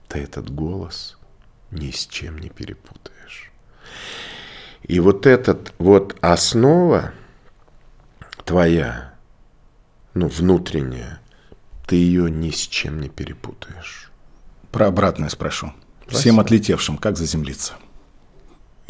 [0.07, 1.19] ты этот голос
[1.71, 3.51] ни с чем не перепутаешь.
[4.83, 7.13] И вот этот вот основа
[8.45, 9.15] твоя,
[10.15, 11.21] ну, внутренняя,
[11.87, 14.11] ты ее ни с чем не перепутаешь.
[14.73, 15.73] Про обратное спрошу.
[16.03, 16.19] Спасибо.
[16.19, 17.75] Всем отлетевшим, как заземлиться?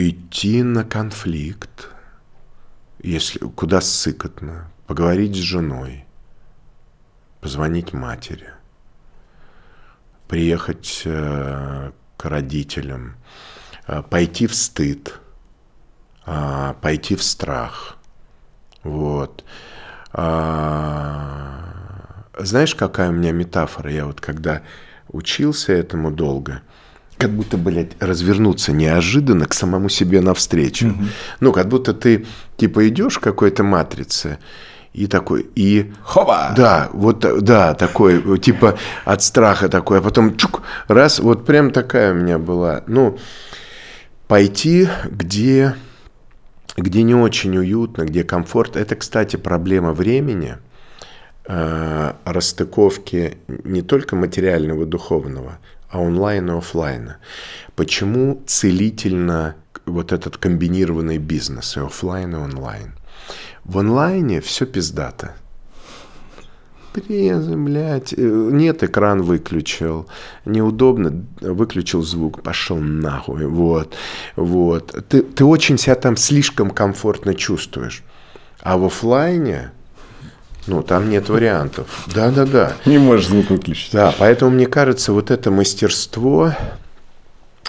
[0.09, 1.89] идти на конфликт,
[3.03, 6.05] если куда сыкотно, поговорить с женой,
[7.41, 8.49] позвонить матери,
[10.29, 13.15] приехать э, к родителям,
[13.87, 15.19] э, пойти в стыд,
[16.27, 17.97] э, пойти в страх.
[18.83, 19.43] Вот.
[20.13, 21.65] А,
[22.39, 23.91] знаешь, какая у меня метафора?
[23.91, 24.61] Я вот когда
[25.09, 26.61] учился этому долго–
[27.21, 30.89] как будто, блядь, развернуться неожиданно к самому себе навстречу.
[30.89, 31.05] Угу.
[31.41, 34.39] Ну, как будто ты, типа, идешь в какой-то матрице,
[34.93, 35.93] и такой, и...
[36.03, 36.53] Хоба!
[36.57, 42.13] Да, вот, да, такой, типа, от страха такой, а потом чук, раз, вот прям такая
[42.13, 42.83] у меня была.
[42.89, 43.17] Ну,
[44.27, 45.75] пойти, где,
[46.77, 48.77] где не очень уютно, где комфорт.
[48.77, 50.57] Это, кстати, проблема времени,
[51.47, 57.19] э, расстыковки не только материального, духовного, а онлайн и офлайна.
[57.77, 59.55] Почему целительно
[59.87, 62.95] вот этот комбинированный бизнес и офлайн и онлайн?
[63.71, 65.37] В онлайне все пиздато.
[66.93, 70.09] Презы, блядь, э, нет, экран выключил,
[70.45, 73.95] неудобно, выключил звук, пошел нахуй, вот,
[74.35, 74.93] вот.
[75.09, 78.03] Ты, ты очень себя там слишком комфортно чувствуешь.
[78.61, 79.71] А в офлайне
[80.67, 82.09] ну, там нет вариантов.
[82.13, 82.73] Да-да-да.
[82.87, 83.93] Не можешь звук выключить.
[83.93, 86.53] Да, поэтому мне кажется, вот это мастерство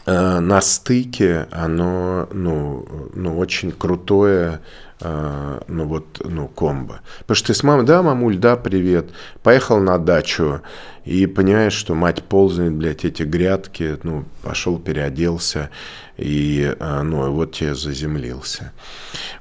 [0.07, 4.61] э, на стыке, оно, ну, ну очень крутое,
[5.01, 7.01] ну вот, ну, комбо.
[7.19, 9.09] Потому что ты с мамой, да, мамуль, да, привет,
[9.43, 10.61] поехал на дачу,
[11.05, 15.71] и понимаешь, что мать ползает, блядь, эти грядки, ну, пошел, переоделся,
[16.17, 18.71] и, а, ну, вот тебе заземлился.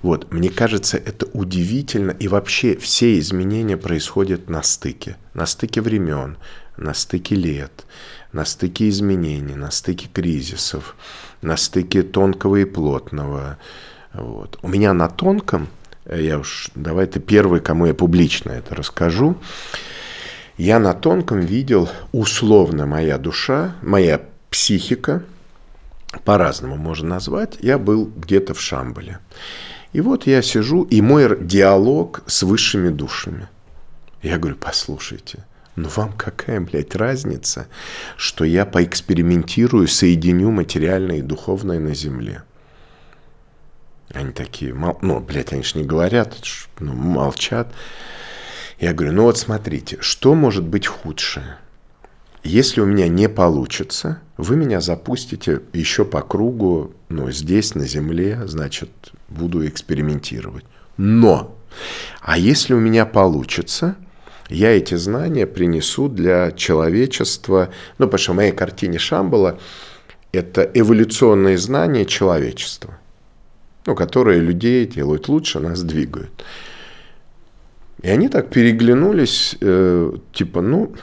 [0.00, 6.38] Вот, мне кажется, это удивительно, и вообще все изменения происходят на стыке, на стыке времен,
[6.78, 7.84] на стыке лет,
[8.32, 10.96] на стыке изменений, на стыке кризисов,
[11.42, 13.58] на стыке тонкого и плотного.
[14.12, 14.58] Вот.
[14.62, 15.68] У меня на тонком,
[16.04, 19.36] я уж, давай ты первый, кому я публично это расскажу,
[20.56, 25.22] я на тонком видел условно моя душа, моя психика,
[26.24, 29.20] по-разному можно назвать, я был где-то в Шамбале.
[29.92, 33.48] И вот я сижу, и мой диалог с высшими душами.
[34.22, 35.44] Я говорю, послушайте,
[35.76, 37.66] ну вам какая, блядь, разница,
[38.16, 42.42] что я поэкспериментирую, соединю материальное и духовное на земле?
[44.12, 46.37] Они такие, ну, блядь, они же не говорят,
[46.78, 47.72] ну, молчат.
[48.78, 51.58] Я говорю, ну вот смотрите, что может быть худшее?
[52.42, 58.41] Если у меня не получится, вы меня запустите еще по кругу, ну, здесь, на Земле,
[58.46, 58.91] значит,
[59.28, 60.64] буду экспериментировать.
[60.96, 61.54] Но,
[62.22, 63.96] а если у меня получится,
[64.49, 67.68] я эти знания принесу для человечества,
[67.99, 69.58] ну, потому что в моей картине Шамбала
[70.32, 72.99] это эволюционные знания человечества,
[73.86, 76.44] ну, которые людей делают лучше, нас двигают.
[78.02, 80.94] И они так переглянулись, э, типа, ну,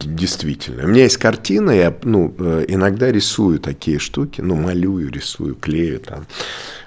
[0.00, 0.84] действительно.
[0.84, 6.00] У меня есть картина, я ну, э, иногда рисую такие штуки, ну, малюю, рисую, клею
[6.00, 6.26] там.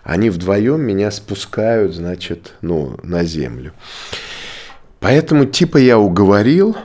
[0.03, 3.73] Они вдвоем меня спускают, значит, ну, на землю.
[4.99, 6.75] Поэтому типа я уговорил,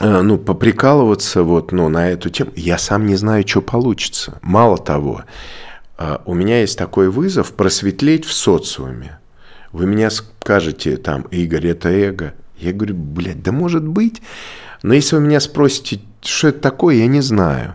[0.00, 2.52] э, ну, поприкалываться вот, ну, на эту тему.
[2.56, 4.38] Я сам не знаю, что получится.
[4.42, 5.24] Мало того,
[6.24, 9.18] у меня есть такой вызов просветлеть в социуме.
[9.72, 12.34] Вы меня скажете, там, Игорь, это эго.
[12.58, 14.22] Я говорю, блядь, да может быть.
[14.82, 17.74] Но если вы меня спросите, что это такое, я не знаю.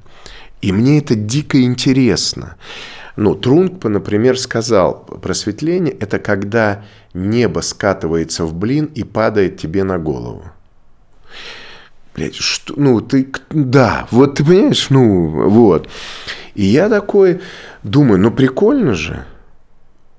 [0.62, 2.56] И мне это дико интересно.
[3.16, 9.98] Ну, Трунгпа, например, сказал, просветление– это когда небо скатывается в блин и падает тебе на
[9.98, 10.44] голову.
[12.18, 15.88] Блять, что, ну, ты, да, вот ты понимаешь, ну, вот.
[16.56, 17.42] И я такой
[17.84, 19.26] думаю, ну, прикольно же.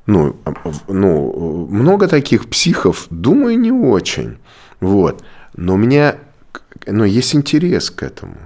[0.06, 0.40] Ну,
[0.86, 4.38] ну, много таких психов, думаю, не очень.
[4.80, 5.22] Вот.
[5.56, 6.16] Но у меня
[6.86, 8.36] ну, есть интерес к этому.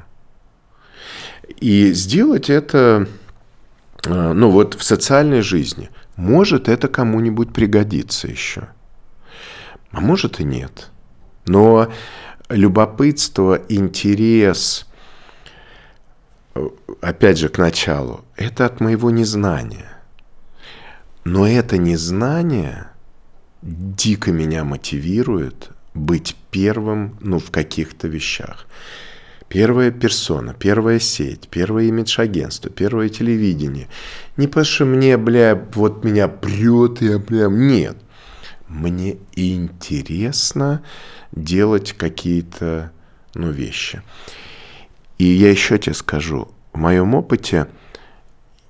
[1.61, 3.07] И сделать это,
[4.07, 8.69] э, ну вот в социальной жизни, может это кому-нибудь пригодится еще.
[9.91, 10.91] А может и нет.
[11.47, 11.93] Но
[12.55, 14.87] любопытство, интерес,
[16.55, 16.69] э,
[17.01, 19.89] опять же, к началу, это от моего незнания.
[21.25, 22.89] Но это незнание
[23.63, 28.67] дико меня мотивирует быть первым ну, в каких-то вещах.
[29.49, 33.89] Первая персона, первая сеть, первое имидж-агентство, первое телевидение.
[34.39, 37.69] Не потому что мне, бля, вот меня прет, я прям...
[37.69, 37.99] Нет.
[38.67, 40.83] Мне интересно
[41.33, 42.93] делать какие-то
[43.35, 44.03] ну, вещи.
[45.19, 47.69] И я еще тебе скажу, в моем опыте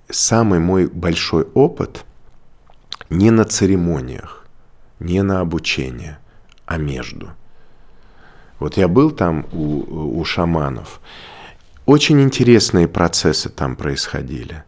[0.08, 2.04] самый мой большой опыт
[3.10, 4.46] не на церемониях,
[4.98, 6.18] не на обучение,
[6.66, 7.30] а между–
[8.62, 11.00] вот я был там у, у шаманов.
[11.84, 14.62] Очень интересные процессы там происходили.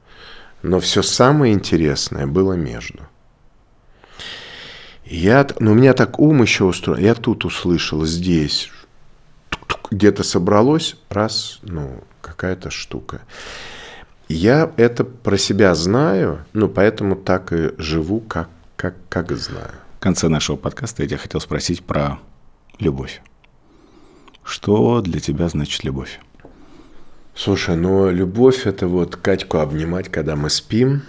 [0.62, 3.04] Но все самое интересное было между.
[5.04, 7.02] Я, ну, у меня так ум еще устроен.
[7.02, 8.70] Я тут услышал, здесь,
[9.90, 13.20] где-то собралось, раз, ну, какая-то штука.
[14.28, 19.72] Я это про себя знаю, ну, поэтому так и живу, как, как, как знаю.
[19.98, 22.18] В конце нашего подкаста я тебя хотел спросить про
[22.78, 23.20] любовь.
[24.42, 26.20] Что для тебя значит любовь?
[27.34, 31.02] Слушай, ну любовь это вот Катьку обнимать, когда мы спим,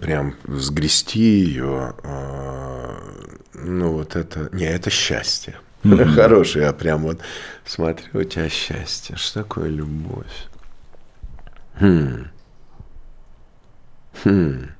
[0.00, 2.98] прям сгрести ее, а,
[3.54, 5.56] ну вот это, не, это счастье.
[5.84, 6.14] Mm-hmm.
[6.14, 7.20] Хороший, я прям вот
[7.64, 9.16] смотрю, у тебя счастье.
[9.16, 10.48] Что такое любовь?
[11.78, 12.28] Хм.
[14.24, 14.70] Хм.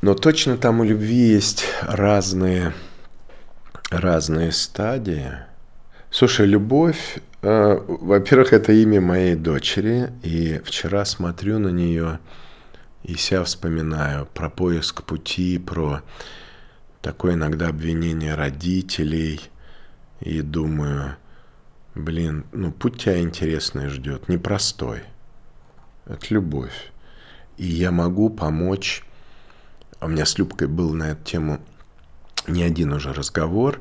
[0.00, 2.72] Но точно там у любви есть разные
[3.92, 5.32] разные стадии.
[6.10, 12.20] Слушай, любовь, э, во-первых, это имя моей дочери, и вчера смотрю на нее
[13.02, 16.02] и себя вспоминаю про поиск пути, про
[17.00, 19.40] такое иногда обвинение родителей,
[20.20, 21.16] и думаю,
[21.96, 25.00] блин, ну путь тебя интересный ждет, непростой.
[26.06, 26.92] Это любовь.
[27.56, 29.04] И я могу помочь,
[30.00, 31.60] у меня с Любкой был на эту тему
[32.46, 33.80] не один уже разговор.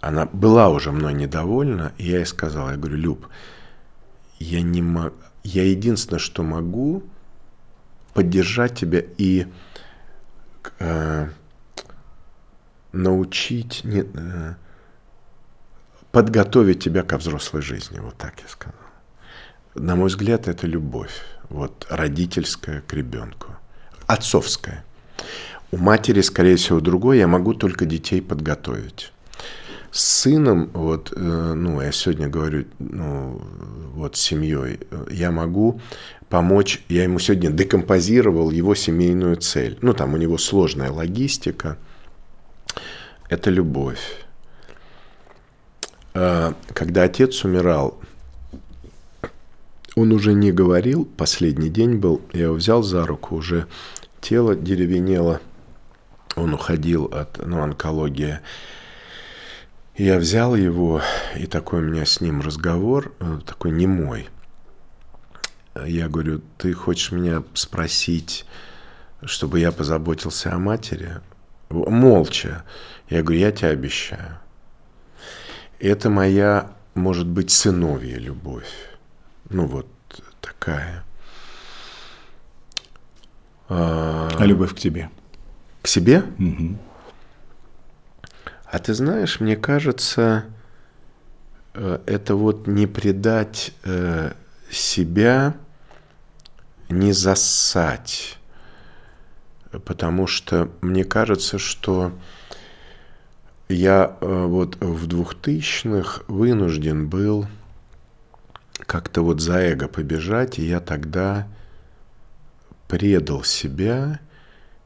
[0.00, 3.26] Она была уже мной недовольна, и я ей сказал, я говорю, Люб,
[4.38, 7.02] я не могу, я единственное, что могу,
[8.14, 9.46] поддержать тебя и
[10.78, 11.28] э,
[12.92, 14.54] научить, не, э,
[16.12, 18.74] подготовить тебя ко взрослой жизни, вот так я сказал.
[19.74, 23.56] На мой взгляд, это любовь, вот родительская к ребенку,
[24.06, 24.84] отцовская.
[25.70, 29.12] У матери, скорее всего, другой, я могу только детей подготовить.
[29.98, 33.42] С сыном, вот, э, ну, я сегодня говорю, ну,
[33.94, 34.78] вот с семьей,
[35.10, 35.80] я могу
[36.28, 39.76] помочь, я ему сегодня декомпозировал его семейную цель.
[39.82, 41.78] Ну, там у него сложная логистика.
[43.28, 44.24] Это любовь.
[46.14, 48.00] А, когда отец умирал,
[49.96, 53.66] он уже не говорил, последний день был, я его взял за руку, уже
[54.20, 55.40] тело деревенело–
[56.38, 58.40] он уходил от ну, онкологии.
[59.98, 61.02] Я взял его,
[61.36, 64.28] и такой у меня с ним разговор, э, такой немой.
[65.84, 68.46] Я говорю, ты хочешь меня спросить,
[69.24, 71.20] чтобы я позаботился о матери?
[71.68, 72.64] Молча.
[73.10, 74.38] Я говорю, я тебе обещаю.
[75.80, 78.70] Это моя, может быть, сыновья любовь.
[79.50, 79.88] Ну вот
[80.40, 81.04] такая.
[83.68, 85.10] А, а любовь к тебе?
[85.82, 86.22] К себе?
[86.38, 86.78] Угу.
[88.70, 90.44] А ты знаешь, мне кажется,
[91.74, 94.32] э, это вот не предать э,
[94.70, 95.54] себя,
[96.90, 98.38] не засать.
[99.84, 102.12] Потому что мне кажется, что
[103.70, 107.46] я э, вот в двухтысячных вынужден был
[108.80, 111.46] как-то вот за эго побежать, и я тогда
[112.86, 114.20] предал себя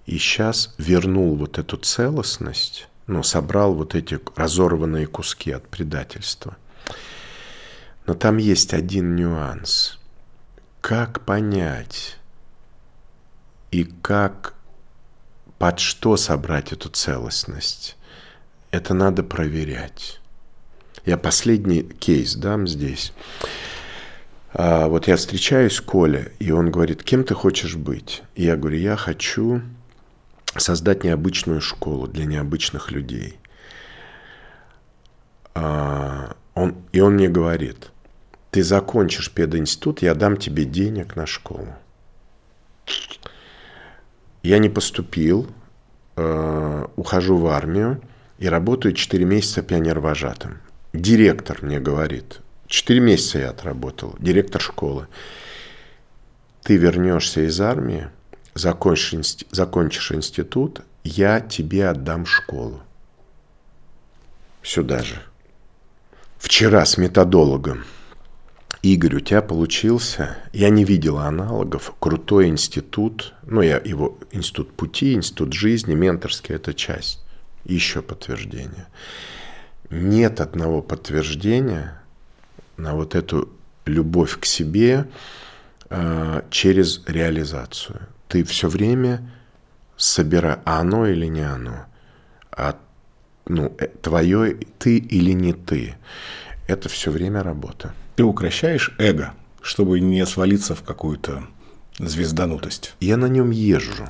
[0.07, 6.57] и сейчас вернул вот эту целостность, ну, собрал вот эти разорванные куски от предательства.
[8.07, 9.99] Но там есть один нюанс.
[10.81, 12.19] Как понять
[13.71, 14.55] и как
[15.59, 17.97] под что собрать эту целостность?
[18.71, 20.21] Это надо проверять.
[21.05, 23.13] Я последний кейс дам здесь.
[24.55, 28.23] А вот я встречаюсь с Колей, и он говорит, кем ты хочешь быть?
[28.35, 29.63] И я говорю, я хочу
[30.57, 33.39] создать необычную школу для необычных людей.
[35.55, 37.91] А, он, и он мне говорит,
[38.51, 41.69] ты закончишь пединститут, я дам тебе денег на школу.
[44.43, 45.49] Я не поступил,
[46.17, 48.03] э, ухожу в армию
[48.39, 50.59] и работаю 4 месяца пионер-вожатым.
[50.93, 55.07] Директор мне говорит, 4 месяца я отработал, директор школы.
[56.63, 58.09] Ты вернешься из армии,
[58.55, 62.81] закончишь, закончишь институт, я тебе отдам школу.
[64.63, 65.21] Сюда же.
[66.39, 67.85] Вчера с методологом.
[68.83, 75.15] Игорь, у тебя получился, я не видел аналогов, крутой институт, ну, я его, институт пути,
[75.15, 77.21] институт жизни, менторский– это часть.
[77.65, 78.89] Еще подтверждение.
[79.89, 82.03] Нет одного подтверждения
[82.77, 83.51] на вот эту
[83.85, 85.07] любовь к себе
[85.89, 88.09] э, через реализацию.
[88.33, 89.31] Ты все время
[89.99, 91.85] собираешь, а оно или не оно,
[92.51, 92.79] а
[93.45, 95.97] ну, э, твое ты или не ты.
[96.67, 97.93] Это все время работа.
[98.17, 101.45] Ты укращаешь эго, чтобы не свалиться в какую-то
[101.99, 102.95] звезданутость.
[103.01, 104.09] Я на нем езжу.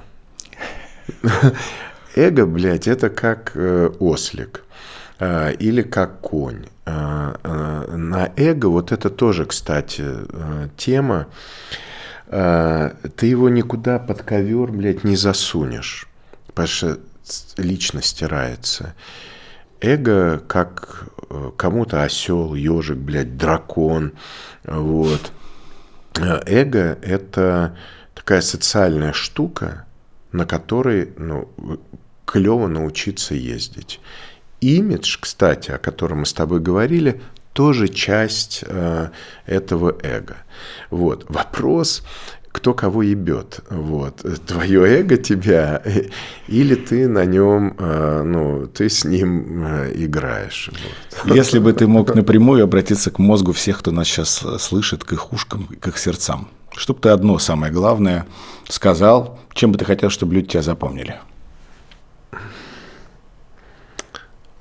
[2.15, 4.62] Эго, блядь, это как э, ослик
[5.19, 6.66] э, или как конь.
[6.86, 11.27] Э, э, на эго, вот это тоже, кстати, э, тема.
[12.32, 16.09] Э, ты его никуда под ковер, блядь, не засунешь,
[16.46, 16.98] потому что
[17.59, 18.94] личность стирается.
[19.82, 24.12] Эго как э, кому-то осел, ежик, блядь, дракон.
[24.64, 25.30] Вот.
[26.18, 27.76] Э, эго– это
[28.14, 29.84] такая социальная штука,
[30.32, 31.50] на которой ну,
[32.24, 34.00] клево научиться ездить.
[34.62, 37.20] Имидж, кстати, о котором мы с тобой говорили,
[37.53, 39.09] тоже часть э,
[39.47, 40.37] этого эго.
[40.91, 41.27] Вот.
[41.29, 42.03] Вопрос,
[42.51, 43.61] кто кого ебет.
[43.70, 44.24] Вот.
[44.47, 45.83] Твое эго тебя,
[46.49, 50.70] или ты на нем, э, ну, ты с ним э, играешь.
[51.24, 51.35] Вот.
[51.35, 55.33] Если бы ты мог напрямую обратиться к мозгу всех, кто нас сейчас слышит, к их
[55.33, 58.27] ушкам, к их сердцам, чтобы ты одно самое главное
[58.69, 61.20] сказал, чем бы ты хотел, чтобы люди тебя запомнили?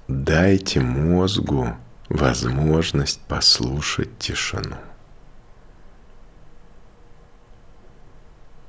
[0.07, 1.67] Дайте мозгу
[2.13, 4.75] возможность послушать тишину.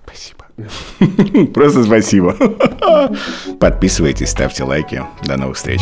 [0.05, 0.47] Спасибо.
[1.55, 2.36] Просто спасибо.
[3.59, 5.02] Подписывайтесь, ставьте лайки.
[5.24, 5.81] До новых встреч.